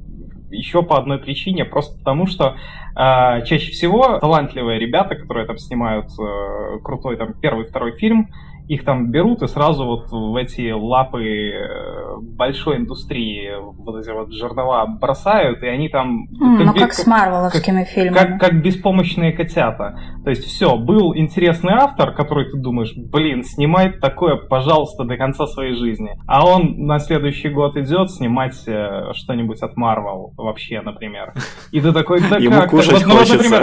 [0.52, 2.56] еще по одной причине, просто потому что
[2.96, 8.30] э, чаще всего талантливые ребята, которые там снимают э, крутой там первый, второй фильм,
[8.70, 14.32] их там берут и сразу вот в эти лапы э, большой индустрии вот эти вот
[14.32, 16.28] жернова бросают, и они там...
[16.40, 18.14] Mm, как, ну, как, как с марвеловскими как, фильмами.
[18.14, 20.00] Как, как беспомощные котята.
[20.24, 25.48] То есть все, был интересный автор, который ты думаешь, блин, снимай такое, пожалуйста, до конца
[25.48, 26.12] своей жизни.
[26.28, 31.34] А он на следующий год идет снимать э, что-нибудь от Марвел вообще, например.
[31.72, 32.70] И ты такой, да Ему как?
[32.70, 33.62] кушать вот, хочется.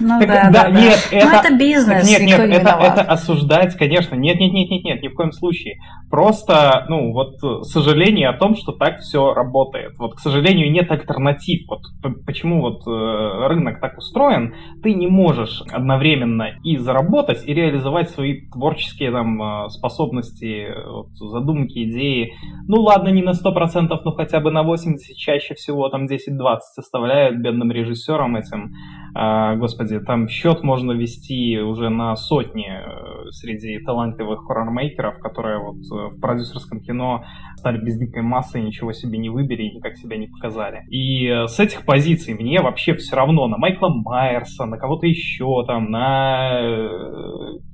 [0.00, 1.26] Ну да, да, нет, это...
[1.26, 5.14] Ну это бизнес, Нет, нет, это осуждать, конечно, нет, нет, нет, нет, нет, ни в
[5.14, 5.76] коем случае.
[6.10, 9.92] Просто, ну, вот сожаление о том, что так все работает.
[9.98, 11.68] Вот, к сожалению, нет альтернатив.
[11.68, 11.82] Вот
[12.26, 18.48] почему вот э, рынок так устроен, ты не можешь одновременно и заработать, и реализовать свои
[18.48, 22.34] творческие там э, способности, вот, задумки, идеи.
[22.66, 27.38] Ну ладно, не на 100%, но хотя бы на 80%, чаще всего там 10-20 оставляют
[27.38, 28.74] бедным режиссерам этим.
[29.18, 35.76] А, господи, там счет можно вести уже на сотни э, среди талантливых хоррор-мейкеров, которые вот
[35.76, 37.24] э, в продюсерском кино
[37.56, 40.82] стали безликой массой, ничего себе не выбери и никак себя не показали.
[40.90, 45.64] И э, с этих позиций мне вообще все равно на Майкла Майерса, на кого-то еще
[45.66, 46.60] там, на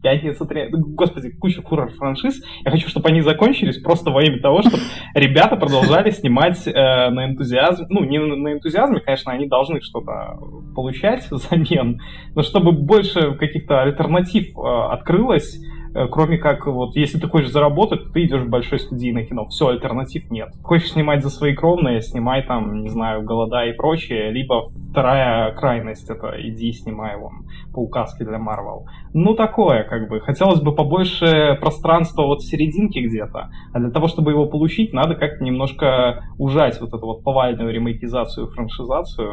[0.00, 0.68] Пятница 3...
[0.70, 2.40] Господи, куча хоррор-франшиз.
[2.64, 4.78] Я хочу, чтобы они закончились просто во имя того, чтобы
[5.14, 7.86] ребята продолжали снимать на энтузиазме.
[7.88, 10.38] Ну, не на энтузиазме, конечно, они должны что-то
[10.74, 12.00] получать взамен,
[12.34, 15.58] но чтобы больше каких-то альтернатив э, открылось,
[15.94, 19.46] э, кроме как вот, если ты хочешь заработать, ты идешь в большой студийное кино.
[19.48, 20.50] Все, альтернатив нет.
[20.62, 26.10] Хочешь снимать за свои кровные, снимай там, не знаю, голода и прочее, либо вторая крайность,
[26.10, 28.86] это иди снимай вон по указке для Марвел.
[29.14, 30.20] Ну, такое, как бы.
[30.20, 35.14] Хотелось бы побольше пространства вот в серединке где-то, а для того, чтобы его получить, надо
[35.14, 39.32] как-то немножко ужать вот эту вот повальную ремейкизацию, франшизацию,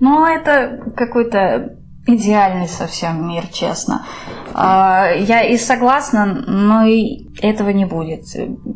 [0.00, 4.06] ну, это какой-то идеальный совсем мир, честно.
[4.52, 8.24] А, я и согласна, но и этого не будет.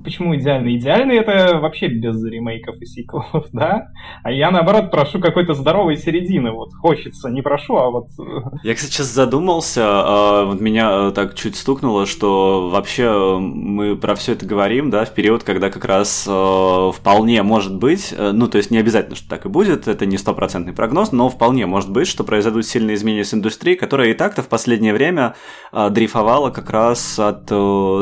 [0.04, 0.76] Почему идеальный?
[0.76, 3.88] Идеальный это вообще без ремейков и сиквелов, да?
[4.22, 6.52] А я наоборот прошу какой-то здоровой середины.
[6.52, 8.06] Вот хочется, не прошу, а вот...
[8.18, 13.96] Э, я, кстати, сейчас задумался, а, вот меня э, так чуть стукнуло, что вообще мы
[13.96, 18.48] про все это говорим, да, в период, когда как раз э, вполне может быть, ну,
[18.48, 21.90] то есть не обязательно, что так и будет, это не стопроцентный прогноз, но вполне может
[21.90, 25.34] быть, что произойдут сильные изменения с индустрией, которая и так-то в последнее время
[25.72, 27.48] дрейфовала как раз от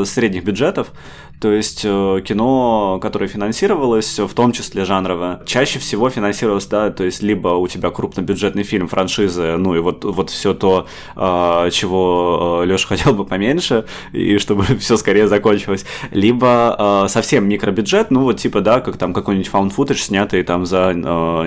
[0.08, 0.92] средних бюджетов,
[1.42, 7.02] то есть э, кино, которое финансировалось, в том числе жанровое, чаще всего финансировалось, да, то
[7.02, 12.60] есть либо у тебя крупнобюджетный фильм, франшизы, ну и вот, вот все то, э, чего
[12.62, 18.38] э, Леша хотел бы поменьше, и чтобы все скорее закончилось, либо совсем микробюджет, ну вот
[18.38, 20.92] типа, да, как там какой-нибудь found footage, снятый там за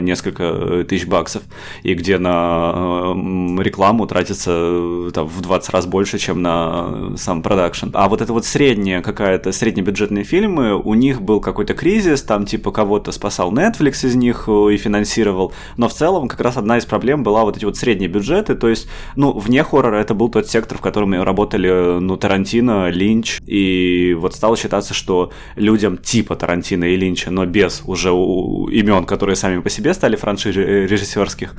[0.02, 1.44] несколько тысяч баксов,
[1.84, 3.14] и где на
[3.62, 7.90] рекламу тратится там в 20 раз больше, чем на сам продакшн.
[7.94, 12.46] А вот это вот средняя какая-то, средняя бюджетные фильмы, у них был какой-то кризис, там
[12.46, 16.78] типа кого-то спасал Netflix из них э, и финансировал, но в целом как раз одна
[16.78, 20.30] из проблем была вот эти вот средние бюджеты, то есть, ну, вне хоррора это был
[20.30, 26.36] тот сектор, в котором работали, ну, Тарантино, Линч, и вот стало считаться, что людям типа
[26.36, 31.56] Тарантино и Линча, но без уже имен, которые сами по себе стали франшиз режиссерских,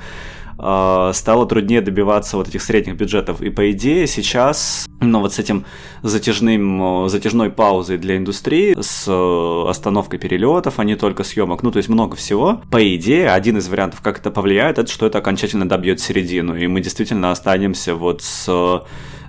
[0.59, 3.41] а, стало труднее добиваться вот этих средних бюджетов.
[3.43, 5.65] И по идее сейчас, ну вот с этим
[6.03, 11.79] затяжным, затяжной паузой для индустрии, с э, остановкой перелетов, а не только съемок, ну то
[11.79, 15.69] есть много всего, по идее один из вариантов, как это повлияет, это что это окончательно
[15.69, 18.83] добьет середину, и мы действительно останемся вот с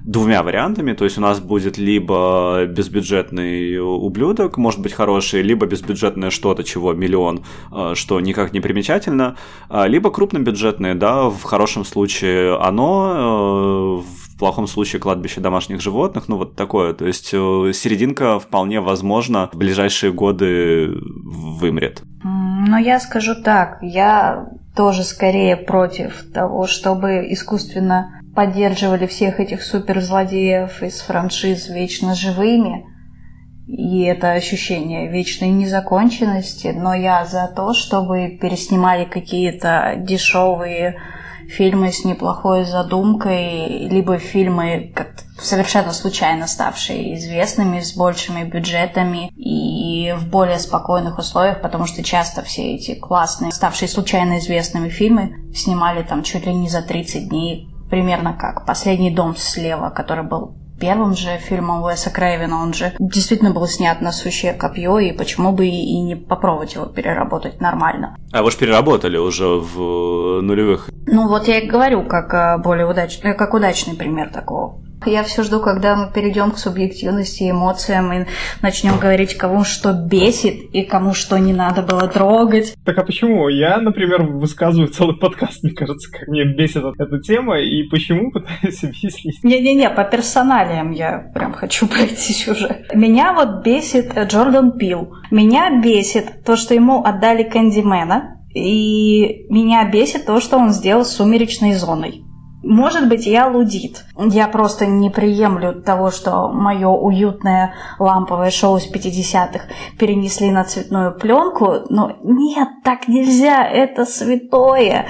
[0.07, 6.29] двумя вариантами, то есть у нас будет либо безбюджетный ублюдок, может быть хороший, либо безбюджетное
[6.29, 9.35] что-то, чего миллион, э, что никак не примечательно,
[9.69, 16.29] а, либо крупнобюджетное, да, в хорошем случае оно, э, в плохом случае кладбище домашних животных,
[16.29, 22.03] ну вот такое, то есть э, серединка вполне возможно в ближайшие годы вымрет.
[22.23, 30.83] Но я скажу так, я тоже скорее против того, чтобы искусственно поддерживали всех этих суперзлодеев
[30.83, 32.85] из франшиз вечно живыми.
[33.65, 36.67] И это ощущение вечной незаконченности.
[36.67, 41.01] Но я за то, чтобы переснимали какие-то дешевые
[41.49, 44.93] фильмы с неплохой задумкой, либо фильмы
[45.41, 52.43] совершенно случайно ставшие известными, с большими бюджетами и в более спокойных условиях, потому что часто
[52.43, 57.73] все эти классные, ставшие случайно известными фильмы снимали там чуть ли не за 30 дней
[57.89, 63.51] примерно как «Последний дом слева», который был первым же фильмом Уэса Крейвена, он же действительно
[63.51, 68.15] был снят на сущее копье, и почему бы и не попробовать его переработать нормально.
[68.31, 70.89] А вы же переработали уже в нулевых.
[71.05, 74.79] Ну вот я и говорю, как э, более удачный, как удачный пример такого.
[75.05, 78.25] Я все жду, когда мы перейдем к субъективности, эмоциям и
[78.61, 82.75] начнем говорить, кому что бесит и кому что не надо было трогать.
[82.83, 83.47] Так а почему?
[83.47, 88.83] Я, например, высказываю целый подкаст, мне кажется, как мне бесит эта тема, и почему пытаюсь
[88.83, 89.43] объяснить.
[89.43, 92.85] Не-не-не, по персоналиям я прям хочу пройтись уже.
[92.93, 95.13] Меня вот бесит Джордан Пил.
[95.31, 101.11] Меня бесит то, что ему отдали Кэндимена, и меня бесит то, что он сделал с
[101.15, 102.26] «Сумеречной зоной».
[102.67, 104.03] Может быть, я лудит.
[104.17, 109.61] Я просто не приемлю того, что мое уютное ламповое шоу с 50-х
[109.97, 111.85] перенесли на цветную пленку.
[111.89, 115.07] Но нет, так нельзя, это святое.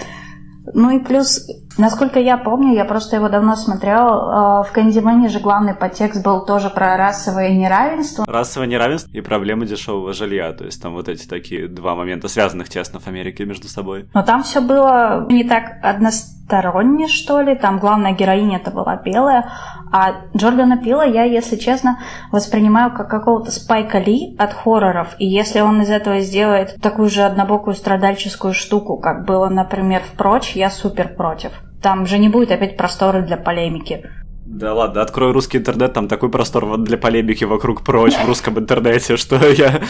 [0.71, 1.47] Ну и плюс,
[1.77, 6.45] насколько я помню, я просто его давно смотрел, а, в Кэндимэне же главный подтекст был
[6.45, 8.25] тоже про расовое неравенство.
[8.27, 12.69] Расовое неравенство и проблемы дешевого жилья, то есть там вот эти такие два момента, связанных
[12.69, 14.09] тесно в Америке между собой.
[14.13, 19.49] Но там все было не так односторонне, что ли, там главная героиня это была белая,
[19.91, 21.99] а Джордана Пила я, если честно,
[22.31, 25.15] воспринимаю как какого-то Спайка Ли от хорроров.
[25.19, 30.17] И если он из этого сделает такую же однобокую страдальческую штуку, как было, например, в
[30.17, 31.51] «Прочь», я супер против.
[31.81, 34.09] Там же не будет опять простора для полемики.
[34.49, 39.17] Да ладно, открой русский интернет, там такой простор для полемики вокруг прочь в русском интернете,
[39.17, 39.81] что я...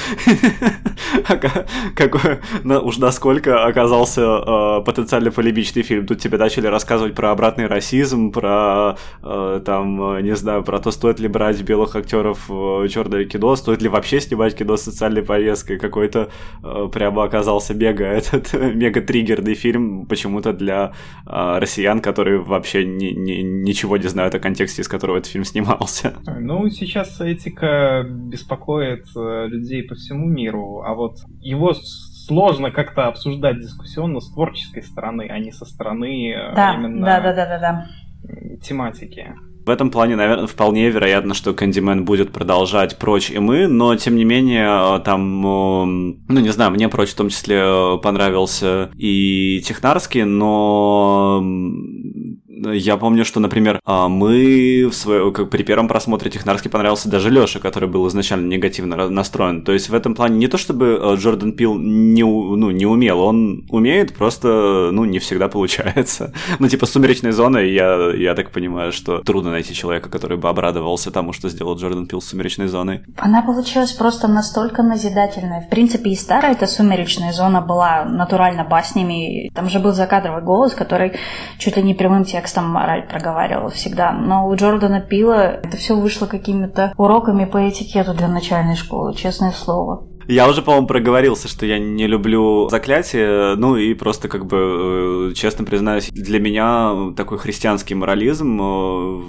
[1.95, 6.07] Какой, уж насколько оказался э, потенциально полемичный фильм.
[6.07, 11.19] Тут тебе начали рассказывать про обратный расизм, про, э, там, не знаю, про то, стоит
[11.19, 15.77] ли брать белых актеров в черное кино, стоит ли вообще снимать кино с социальной повесткой.
[15.77, 16.29] Какой-то
[16.63, 20.93] э, прямо оказался мега, этот мега-триггерный фильм почему-то для
[21.25, 26.13] россиян, которые вообще ничего не знают о контексте, из которого этот фильм снимался.
[26.25, 33.59] Ну, сейчас этика беспокоит э, людей по всему миру, а вот его сложно как-то обсуждать
[33.59, 37.59] дискуссионно с творческой стороны, а не со стороны э, да, именно да, да, да, да,
[37.59, 37.87] да.
[38.61, 39.35] тематики.
[39.65, 44.15] В этом плане, наверное, вполне вероятно, что Кэндимен будет продолжать «Прочь» и «Мы», но, тем
[44.15, 50.23] не менее, э, там, ну, не знаю, мне «Прочь» в том числе понравился и Технарский,
[50.23, 51.43] но
[52.63, 57.29] Я помню, что, например, а, мы в свое, как при первом просмотре Технарский понравился даже
[57.29, 59.63] Лёше, который был изначально негативно настроен.
[59.63, 63.21] То есть в этом плане не то, чтобы э, Джордан Пил не, ну, не умел,
[63.21, 66.33] он умеет, просто ну, не всегда получается.
[66.59, 71.11] Ну, типа «Сумеречная зона», я, я так понимаю, что трудно найти человека, который бы обрадовался
[71.11, 73.01] тому, что сделал Джордан Пил с «Сумеречной зоной».
[73.17, 75.61] Она получилась просто настолько назидательная.
[75.61, 79.51] В принципе, и старая эта «Сумеречная зона» была натурально баснями.
[79.53, 81.13] Там же был закадровый голос, который
[81.59, 84.11] чуть ли не прямым текстом мораль проговаривал всегда.
[84.11, 89.51] Но у Джордана Пила это все вышло какими-то уроками по этикету для начальной школы, честное
[89.51, 90.07] слово.
[90.27, 95.33] Я уже, по-моему, проговорился, что я не люблю заклятие, ну и просто как бы, э,
[95.33, 99.21] честно признаюсь, для меня такой христианский морализм э,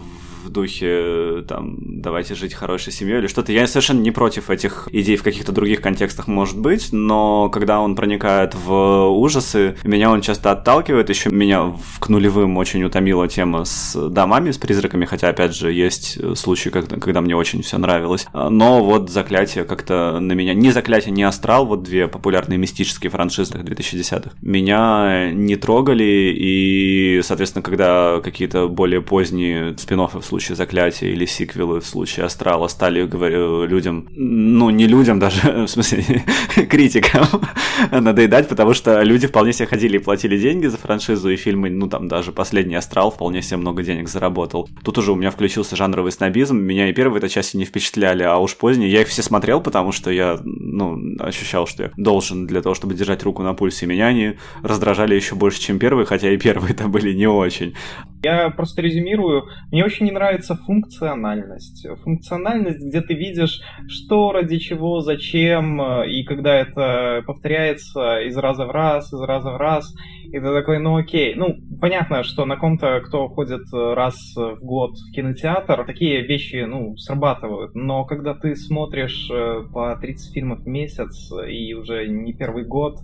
[0.49, 3.53] в духе там давайте жить хорошей семьей или что-то.
[3.53, 7.95] Я совершенно не против этих идей в каких-то других контекстах, может быть, но когда он
[7.95, 11.11] проникает в ужасы, меня он часто отталкивает.
[11.11, 16.19] Еще меня к нулевым очень утомила тема с домами, с призраками, хотя, опять же, есть
[16.37, 18.27] случаи, когда, когда мне очень все нравилось.
[18.33, 20.55] Но вот заклятие как-то на меня...
[20.55, 27.63] Ни заклятие, ни астрал, вот две популярные мистические франшизы 2010-х, меня не трогали, и, соответственно,
[27.63, 33.05] когда какие-то более поздние спин в случае случае заклятия или сиквелы в случае Астрала стали,
[33.05, 36.25] говорю, людям, ну, не людям даже, в смысле,
[36.71, 37.27] критикам
[37.91, 41.89] надоедать, потому что люди вполне себе ходили и платили деньги за франшизу и фильмы, ну,
[41.89, 44.69] там даже последний Астрал вполне себе много денег заработал.
[44.85, 48.37] Тут уже у меня включился жанровый снобизм, меня и первые этой части не впечатляли, а
[48.37, 52.63] уж поздние я их все смотрел, потому что я, ну, ощущал, что я должен для
[52.63, 56.37] того, чтобы держать руку на пульсе, меня они раздражали еще больше, чем первые, хотя и
[56.37, 57.75] первые-то были не очень.
[58.23, 59.49] Я просто резюмирую.
[59.71, 61.87] Мне очень не нравится функциональность.
[62.03, 68.71] Функциональность, где ты видишь, что, ради чего, зачем, и когда это повторяется из раза в
[68.71, 69.95] раз, из раза в раз,
[70.33, 71.35] и ты такой, ну окей.
[71.35, 76.97] Ну, понятно, что на ком-то, кто ходит раз в год в кинотеатр, такие вещи, ну,
[76.97, 77.75] срабатывают.
[77.75, 82.99] Но когда ты смотришь э, по 30 фильмов в месяц и уже не первый год,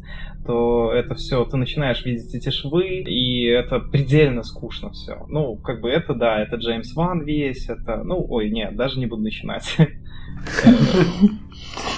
[0.47, 5.25] то это все, ты начинаешь видеть эти швы, и это предельно скучно все.
[5.29, 9.07] Ну, как бы это, да, это Джеймс Ван весь, это, ну, ой, нет, даже не
[9.07, 9.77] буду начинать.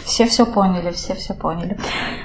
[0.04, 1.76] Все все поняли, все все поняли.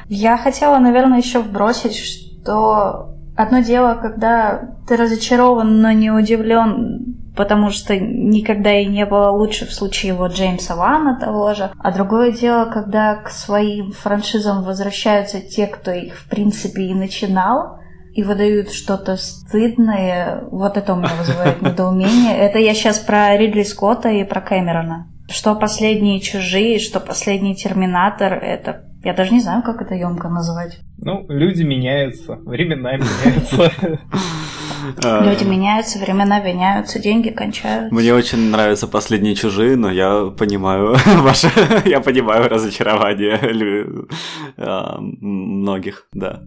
[0.07, 1.95] Я хотела, наверное, еще вбросить,
[2.41, 9.29] что одно дело, когда ты разочарован, но не удивлен потому что никогда и не было
[9.29, 11.71] лучше в случае вот Джеймса Вана того же.
[11.79, 17.79] А другое дело, когда к своим франшизам возвращаются те, кто их в принципе и начинал,
[18.13, 22.37] и выдают что-то стыдное, вот это у меня вызывает недоумение.
[22.37, 25.07] Это я сейчас про Ридли Скотта и про Кэмерона.
[25.29, 30.79] Что последние чужие, что последний терминатор, это я даже не знаю, как это емко назвать.
[30.97, 33.71] Ну, люди меняются, времена меняются.
[35.03, 35.23] А.
[35.23, 37.93] Люди меняются, времена меняются, деньги кончаются.
[37.93, 41.49] Мне очень нравятся последние чужие, но я понимаю ваше,
[41.85, 43.87] я понимаю разочарование
[44.57, 46.41] а, многих, да.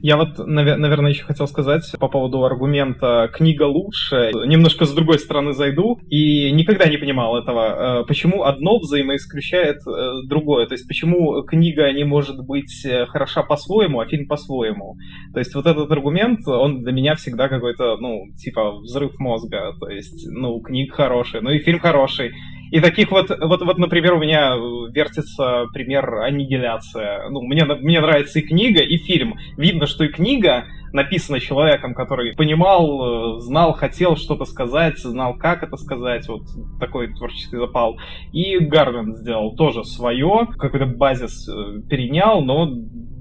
[0.00, 4.30] Я вот, наверное, еще хотел сказать по поводу аргумента «книга лучше».
[4.46, 5.98] Немножко с другой стороны зайду.
[6.08, 8.02] И никогда не понимал этого.
[8.02, 10.66] Э, почему одно взаимоисключает э, другое?
[10.66, 14.96] То есть почему книга не может быть э, хороша по-своему, а фильм по-своему?
[15.32, 19.74] То есть вот этот аргумент, он для меня всегда какой-то, ну, типа взрыв мозга.
[19.80, 22.32] То есть, ну, книга хорошая, ну и фильм хороший.
[22.70, 24.54] И таких вот, вот, вот, например, у меня
[24.92, 27.28] вертится пример аннигиляция.
[27.30, 29.38] Ну, мне, мне нравится и книга, и фильм.
[29.56, 35.76] Видно, что и книга написана человеком, который понимал, знал, хотел что-то сказать, знал, как это
[35.76, 36.42] сказать, вот
[36.80, 37.98] такой творческий запал.
[38.32, 42.68] И Гарвин сделал тоже свое, какой-то базис э, перенял, но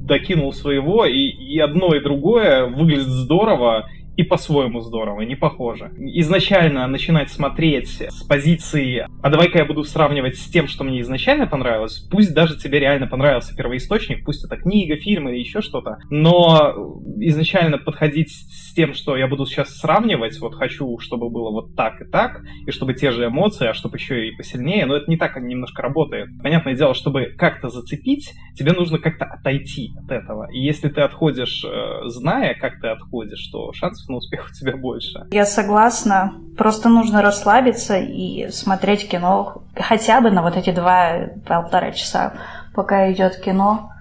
[0.07, 5.91] докинул своего, и, и одно и другое выглядит здорово, и по-своему здорово, не похоже.
[5.97, 11.45] Изначально начинать смотреть с позиции «а давай-ка я буду сравнивать с тем, что мне изначально
[11.45, 16.99] понравилось», пусть даже тебе реально понравился первоисточник, пусть это книга, фильм или еще что-то, но
[17.19, 22.01] изначально подходить с тем, что я буду сейчас сравнивать, вот хочу, чтобы было вот так
[22.01, 25.17] и так, и чтобы те же эмоции, а чтобы еще и посильнее, но это не
[25.17, 26.29] так немножко работает.
[26.41, 30.49] Понятное дело, чтобы как-то зацепить, тебе нужно как-то отойти от этого.
[30.51, 34.75] И если ты отходишь, э, зная, как ты отходишь, то шансов на успех у тебя
[34.75, 35.25] больше.
[35.31, 36.33] Я согласна.
[36.57, 42.33] Просто нужно расслабиться и смотреть кино хотя бы на вот эти два-полтора часа,
[42.73, 43.91] пока идет кино.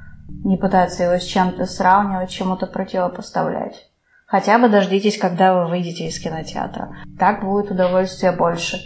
[0.45, 3.89] Не пытаться его с чем-то сравнивать, чему-то противопоставлять.
[4.27, 6.97] Хотя бы дождитесь, когда вы выйдете из кинотеатра.
[7.19, 8.79] Так будет удовольствия больше.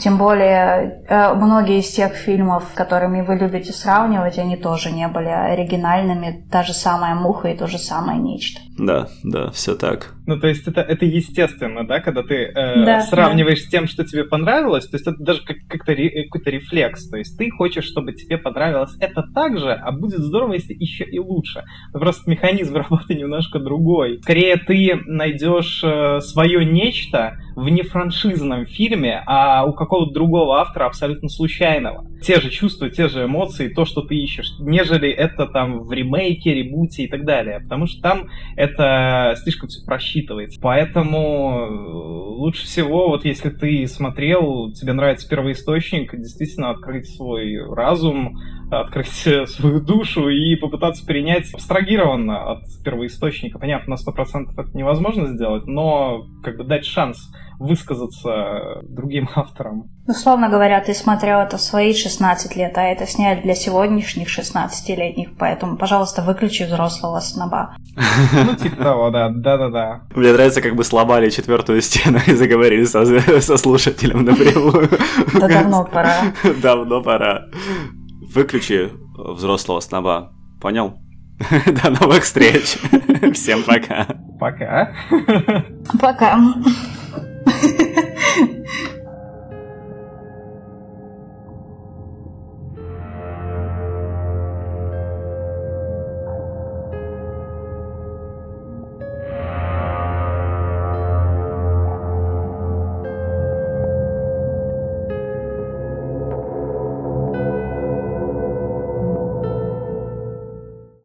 [0.00, 5.28] Тем более, э, многие из тех фильмов, которыми вы любите сравнивать, они тоже не были
[5.28, 6.46] оригинальными.
[6.50, 8.60] Та же самая «Муха» и то же самое «Нечто».
[8.78, 10.14] Да, да, все так.
[10.26, 13.66] Ну, то есть это, это естественно, да, когда ты э, да, сравниваешь да.
[13.66, 17.18] с тем, что тебе понравилось, то есть это даже как, как-то ре, какой-то рефлекс, то
[17.18, 21.18] есть ты хочешь, чтобы тебе понравилось это так же, а будет здорово, если еще и
[21.18, 21.64] лучше.
[21.92, 24.20] Но просто механизм работы немножко другой.
[24.22, 31.28] Скорее ты найдешь э, свое нечто в нефраншизном фильме, а у какого-то другого автора абсолютно
[31.28, 32.06] случайного.
[32.22, 36.54] Те же чувства, те же эмоции, то, что ты ищешь, нежели это там в ремейке,
[36.54, 37.60] ребуте и так далее.
[37.60, 40.60] Потому что там это слишком все просчитывается.
[40.60, 48.38] Поэтому э, лучше всего, вот если ты смотрел, тебе нравится первоисточник, действительно открыть свой разум,
[48.80, 49.08] открыть
[49.48, 53.58] свою душу и попытаться перенять абстрагированно от первоисточника.
[53.58, 57.30] Понятно, на 100% это невозможно сделать, но как бы дать шанс
[57.62, 59.84] высказаться другим авторам.
[60.06, 65.36] Условно говоря, ты смотрел это в свои 16 лет, а это сняли для сегодняшних 16-летних,
[65.38, 67.76] поэтому, пожалуйста, выключи взрослого сноба.
[68.32, 70.02] Ну, типа того, да, да-да-да.
[70.14, 73.04] Мне нравится, как бы сломали четвертую стену и заговорили со,
[73.40, 74.88] со слушателем напрямую.
[75.34, 76.16] Да давно пора.
[76.62, 77.46] Давно пора.
[78.34, 80.32] Выключи взрослого сноба.
[80.60, 80.94] Понял?
[81.66, 82.78] До новых встреч.
[83.34, 84.06] Всем пока.
[84.40, 84.94] Пока.
[86.00, 86.38] Пока.